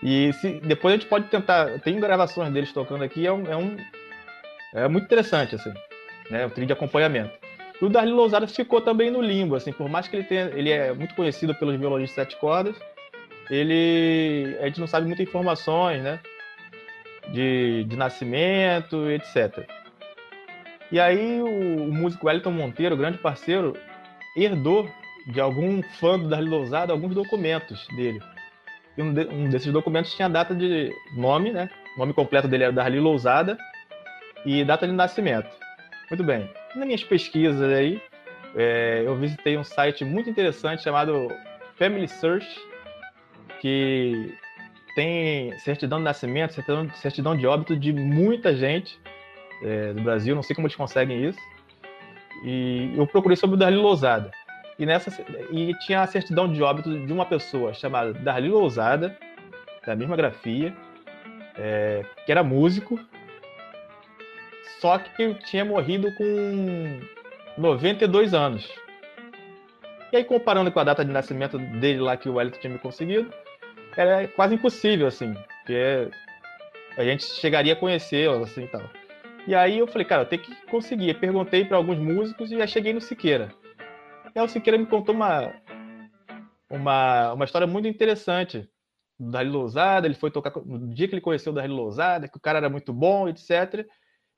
e 0.04 0.35
se, 0.35 0.61
depois 0.61 0.94
a 0.94 0.96
gente 0.98 1.09
pode 1.09 1.26
tentar. 1.28 1.80
Tem 1.80 1.98
gravações 1.98 2.52
deles 2.52 2.70
tocando 2.72 3.02
aqui, 3.02 3.26
é 3.26 3.33
um. 3.33 3.50
É, 3.50 3.57
um, 3.57 3.76
é 4.74 4.87
muito 4.87 5.04
interessante, 5.04 5.54
assim. 5.54 5.72
Né? 6.30 6.44
O 6.44 6.50
trio 6.50 6.66
de 6.66 6.74
acompanhamento. 6.74 7.33
E 7.80 7.85
o 7.85 7.88
Darli 7.88 8.12
Lousada 8.12 8.46
ficou 8.46 8.83
também 8.83 9.11
no 9.11 9.22
limbo, 9.22 9.57
assim, 9.57 9.72
por 9.72 9.88
mais 9.88 10.07
que 10.07 10.16
ele 10.16 10.24
tenha. 10.24 10.50
Ele 10.54 10.70
é 10.70 10.92
muito 10.92 11.14
conhecido 11.14 11.54
pelos 11.54 11.76
violões 11.80 12.11
de 12.11 12.14
sete 12.14 12.37
cordas, 12.37 12.76
ele. 13.50 14.57
A 14.61 14.66
gente 14.66 14.78
não 14.78 14.87
sabe 14.87 15.07
muitas 15.07 15.26
informações, 15.26 16.02
né? 16.02 16.20
De, 17.28 17.85
de 17.85 17.96
nascimento, 17.96 19.11
etc. 19.11 19.66
E 20.92 21.00
aí 21.00 21.40
o, 21.40 21.88
o 21.88 21.92
músico 21.92 22.26
Wellington 22.26 22.50
Monteiro, 22.50 22.96
grande 22.96 23.18
parceiro, 23.18 23.74
herdou 24.36 24.88
de 25.26 25.40
algum 25.40 25.82
fã 25.82 26.18
do 26.18 26.28
Darli 26.28 26.48
Lousada 26.48 26.92
alguns 26.92 27.14
documentos 27.14 27.86
dele 27.96 28.20
e 28.96 29.02
um, 29.02 29.12
de, 29.12 29.26
um, 29.26 29.48
desses 29.48 29.72
documentos 29.72 30.14
tinha 30.14 30.28
data 30.28 30.54
de 30.54 30.92
nome, 31.16 31.50
né? 31.50 31.68
O 31.96 31.98
nome 31.98 32.12
completo 32.12 32.48
dele 32.48 32.64
era 32.64 32.72
Darli 32.72 33.00
Lousada 33.00 33.58
e 34.44 34.64
data 34.64 34.86
de 34.86 34.92
nascimento. 34.92 35.48
Muito 36.10 36.22
bem. 36.22 36.48
Nas 36.74 36.86
minhas 36.86 37.04
pesquisas 37.04 37.60
aí, 37.60 38.00
é, 38.54 39.02
eu 39.04 39.16
visitei 39.16 39.56
um 39.56 39.64
site 39.64 40.04
muito 40.04 40.30
interessante 40.30 40.82
chamado 40.82 41.28
Family 41.76 42.06
Search, 42.06 42.46
que 43.60 44.32
tem 44.94 45.58
certidão 45.58 45.98
de 45.98 46.04
nascimento, 46.04 46.54
certidão, 46.54 46.88
certidão 46.94 47.36
de 47.36 47.46
óbito 47.46 47.76
de 47.76 47.92
muita 47.92 48.54
gente 48.54 48.98
é, 49.62 49.92
do 49.92 50.02
Brasil. 50.02 50.34
Não 50.34 50.42
sei 50.42 50.54
como 50.54 50.66
eles 50.66 50.76
conseguem 50.76 51.24
isso. 51.24 51.38
E 52.44 52.92
eu 52.96 53.06
procurei 53.06 53.36
sobre 53.36 53.56
o 53.56 53.58
Darli 53.58 53.76
Lousada. 53.76 54.30
E, 54.78 54.84
nessa, 54.84 55.10
e 55.50 55.72
tinha 55.86 56.02
a 56.02 56.06
certidão 56.06 56.52
de 56.52 56.62
óbito 56.62 57.06
de 57.06 57.12
uma 57.12 57.24
pessoa 57.24 57.72
chamada 57.72 58.12
Darli 58.12 58.48
Lousada, 58.48 59.16
da 59.86 59.94
mesma 59.94 60.16
grafia, 60.16 60.74
é, 61.56 62.04
que 62.26 62.32
era 62.32 62.42
músico, 62.42 62.98
só 64.80 64.98
que 64.98 65.34
tinha 65.46 65.64
morrido 65.64 66.12
com 66.16 67.00
92 67.56 68.34
anos. 68.34 68.68
E 70.12 70.16
aí, 70.16 70.24
comparando 70.24 70.70
com 70.70 70.78
a 70.78 70.84
data 70.84 71.04
de 71.04 71.10
nascimento 71.10 71.58
dele 71.58 72.00
lá 72.00 72.16
que 72.16 72.28
o 72.28 72.34
Wellington 72.34 72.60
tinha 72.60 72.72
me 72.72 72.78
conseguido, 72.78 73.32
era 73.96 74.28
quase 74.28 74.54
impossível, 74.54 75.06
assim, 75.06 75.34
porque 75.34 76.08
a 76.96 77.04
gente 77.04 77.24
chegaria 77.24 77.72
a 77.72 77.76
conhecê-lo, 77.76 78.42
assim, 78.42 78.66
tal. 78.66 78.82
E 79.46 79.54
aí 79.54 79.78
eu 79.78 79.87
falei, 79.87 80.07
cara, 80.07 80.22
eu 80.22 80.26
tenho 80.26 80.42
que 80.42 80.66
conseguir. 80.66 81.11
Eu 81.11 81.20
perguntei 81.20 81.64
para 81.64 81.76
alguns 81.76 81.98
músicos 81.98 82.50
e 82.50 82.57
já 82.57 82.66
cheguei 82.66 82.92
no 82.92 83.00
Siqueira. 83.00 83.54
E 84.35 84.40
o 84.40 84.48
Siqueira 84.48 84.78
me 84.78 84.87
contou 84.87 85.14
uma, 85.14 85.54
uma, 86.70 87.35
uma 87.35 87.44
história 87.44 87.66
muito 87.66 87.87
interessante 87.87 88.68
do 89.18 89.30
Darry 89.30 89.48
Lousada. 89.48 90.07
Ele 90.07 90.14
foi 90.14 90.30
tocar 90.30 90.52
no 90.64 90.94
dia 90.94 91.07
que 91.07 91.14
ele 91.14 91.20
conheceu 91.20 91.52
o 91.52 91.54
Darry 91.54 91.68
Lousada, 91.68 92.26
que 92.26 92.38
o 92.38 92.40
cara 92.40 92.59
era 92.59 92.70
muito 92.70 92.92
bom, 92.92 93.28
etc. 93.28 93.87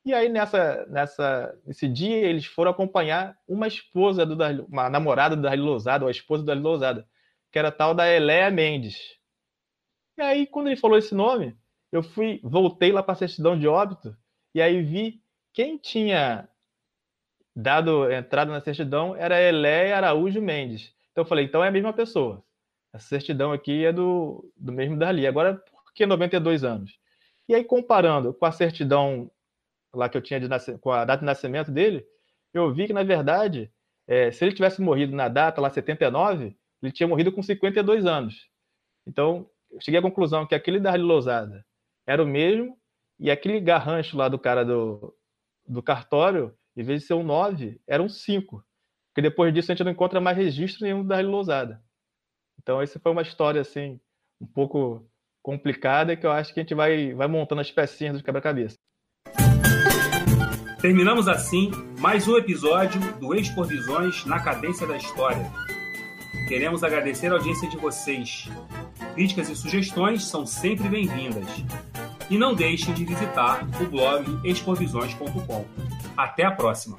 E 0.05 0.13
aí, 0.13 0.29
nessa, 0.29 0.87
nessa, 0.87 1.59
nesse 1.65 1.89
dia, 1.89 2.17
eles 2.17 2.47
foram 2.47 2.73
acompanhar 2.73 3.37
uma 3.47 3.67
esposa 3.67 4.27
do 4.27 4.37
Darly, 4.37 4.65
uma 4.69 4.91
namorada 4.91 5.35
do 5.35 5.43
Darry 5.43 5.61
Lousada, 5.61 6.05
ou 6.05 6.09
a 6.09 6.13
esposa 6.13 6.43
do 6.43 6.47
Darly 6.47 6.63
Lousada, 6.63 7.09
que 7.53 7.59
era 7.59 7.73
tal 7.73 7.95
da 7.95 8.09
Eléa 8.09 8.51
Mendes. 8.51 8.97
E 10.19 10.23
aí, 10.23 10.47
quando 10.47 10.69
ele 10.69 10.77
falou 10.77 10.99
esse 10.99 11.15
nome, 11.15 11.57
eu 11.91 12.03
fui, 12.03 12.41
voltei 12.43 12.93
lá 12.93 13.03
para 13.03 13.13
a 13.13 13.17
certidão 13.17 13.59
de 13.59 13.67
óbito, 13.67 14.17
e 14.57 14.63
aí 14.63 14.81
vi 14.81 15.23
quem 15.53 15.77
tinha 15.77 16.49
dado 17.55 18.11
entrada 18.11 18.51
na 18.51 18.59
certidão 18.59 19.15
era 19.15 19.39
Eléia 19.39 19.95
Araújo 19.95 20.41
Mendes. 20.41 20.95
Então 21.13 21.25
eu 21.25 21.29
falei, 21.29 21.45
então 21.45 21.63
é 21.63 21.69
a 21.69 21.71
mesma 21.71 21.93
pessoa. 21.93 22.43
Essa 22.91 23.07
certidão 23.07 23.53
aqui 23.53 23.85
é 23.85 23.93
do, 23.93 24.51
do 24.57 24.73
mesmo 24.73 24.97
dali. 24.97 25.27
Agora, 25.27 25.57
por 25.57 25.93
que 25.93 26.07
92 26.07 26.65
anos? 26.65 26.99
E 27.47 27.55
aí, 27.55 27.63
comparando 27.63 28.33
com 28.33 28.47
a 28.47 28.51
certidão 28.51 29.31
lá 29.93 30.09
que 30.09 30.17
eu 30.17 30.23
tinha 30.23 30.41
de 30.41 30.49
com 30.79 30.91
a 30.91 31.05
data 31.05 31.21
de 31.21 31.27
nascimento 31.27 31.71
dele, 31.71 32.07
eu 32.55 32.73
vi 32.73 32.87
que, 32.87 32.95
na 32.95 33.03
verdade, 33.03 33.71
é, 34.07 34.31
se 34.31 34.43
ele 34.43 34.55
tivesse 34.55 34.81
morrido 34.81 35.15
na 35.15 35.29
data 35.29 35.61
lá 35.61 35.69
79, 35.69 36.57
ele 36.83 36.93
tinha 36.93 37.07
morrido 37.07 37.31
com 37.31 37.43
52 37.43 38.07
anos. 38.07 38.49
Então, 39.07 39.51
eu 39.71 39.83
cheguei 39.83 40.01
à 40.01 40.03
conclusão 40.03 40.47
que 40.47 40.55
aquele 40.55 40.81
Darli 40.81 41.03
Lousada 41.03 41.63
era 42.07 42.23
o 42.23 42.27
mesmo, 42.27 42.79
e 43.19 43.31
aquele 43.31 43.61
garrancho 43.61 44.17
lá 44.17 44.29
do 44.29 44.39
cara 44.39 44.65
do, 44.65 45.15
do 45.67 45.83
cartório, 45.83 46.55
em 46.77 46.83
vez 46.83 47.01
de 47.01 47.07
ser 47.07 47.15
um 47.15 47.23
9, 47.23 47.81
era 47.87 48.03
um 48.03 48.09
5. 48.09 48.63
Porque 49.09 49.23
depois 49.23 49.53
disso 49.55 49.73
a 49.73 49.75
gente 49.75 49.85
não 49.85 49.93
encontra 49.93 50.21
mais 50.21 50.37
registro 50.37 50.85
nenhum 50.85 51.05
da 51.05 51.19
Lousada. 51.21 51.83
Então, 52.61 52.81
essa 52.81 53.01
foi 53.01 53.13
uma 53.13 53.23
história 53.23 53.61
assim, 53.61 53.99
um 54.41 54.47
pouco 54.47 55.09
complicada 55.43 56.17
que 56.17 56.27
eu 56.27 56.33
acho 56.33 56.53
que 56.53 56.61
a 56.61 56.63
gente 56.63 56.75
vai, 56.75 57.15
vai 57.15 57.27
montando 57.27 57.61
as 57.61 57.71
pecinhas 57.71 58.19
do 58.19 58.25
quebra-cabeça. 58.25 58.77
Terminamos 60.81 61.27
assim 61.29 61.71
mais 61.99 62.29
um 62.29 62.37
episódio 62.37 63.01
do 63.19 63.35
Expor 63.35 63.67
Visões 63.67 64.27
na 64.27 64.43
Cadência 64.43 64.87
da 64.87 64.97
História. 64.97 65.51
Queremos 66.49 66.85
agradecer 66.85 67.29
a 67.29 67.35
audiência 67.35 67.69
de 67.69 67.77
vocês. 67.77 68.49
Críticas 69.15 69.49
e 69.49 69.57
sugestões 69.57 70.25
são 70.25 70.45
sempre 70.45 70.89
bem-vindas. 70.89 71.47
E 72.29 72.37
não 72.37 72.55
deixem 72.55 72.93
de 72.93 73.05
visitar 73.05 73.67
o 73.81 73.87
blog 73.89 74.25
expovisões.com. 74.45 75.65
Até 76.17 76.45
a 76.45 76.51
próxima! 76.51 76.99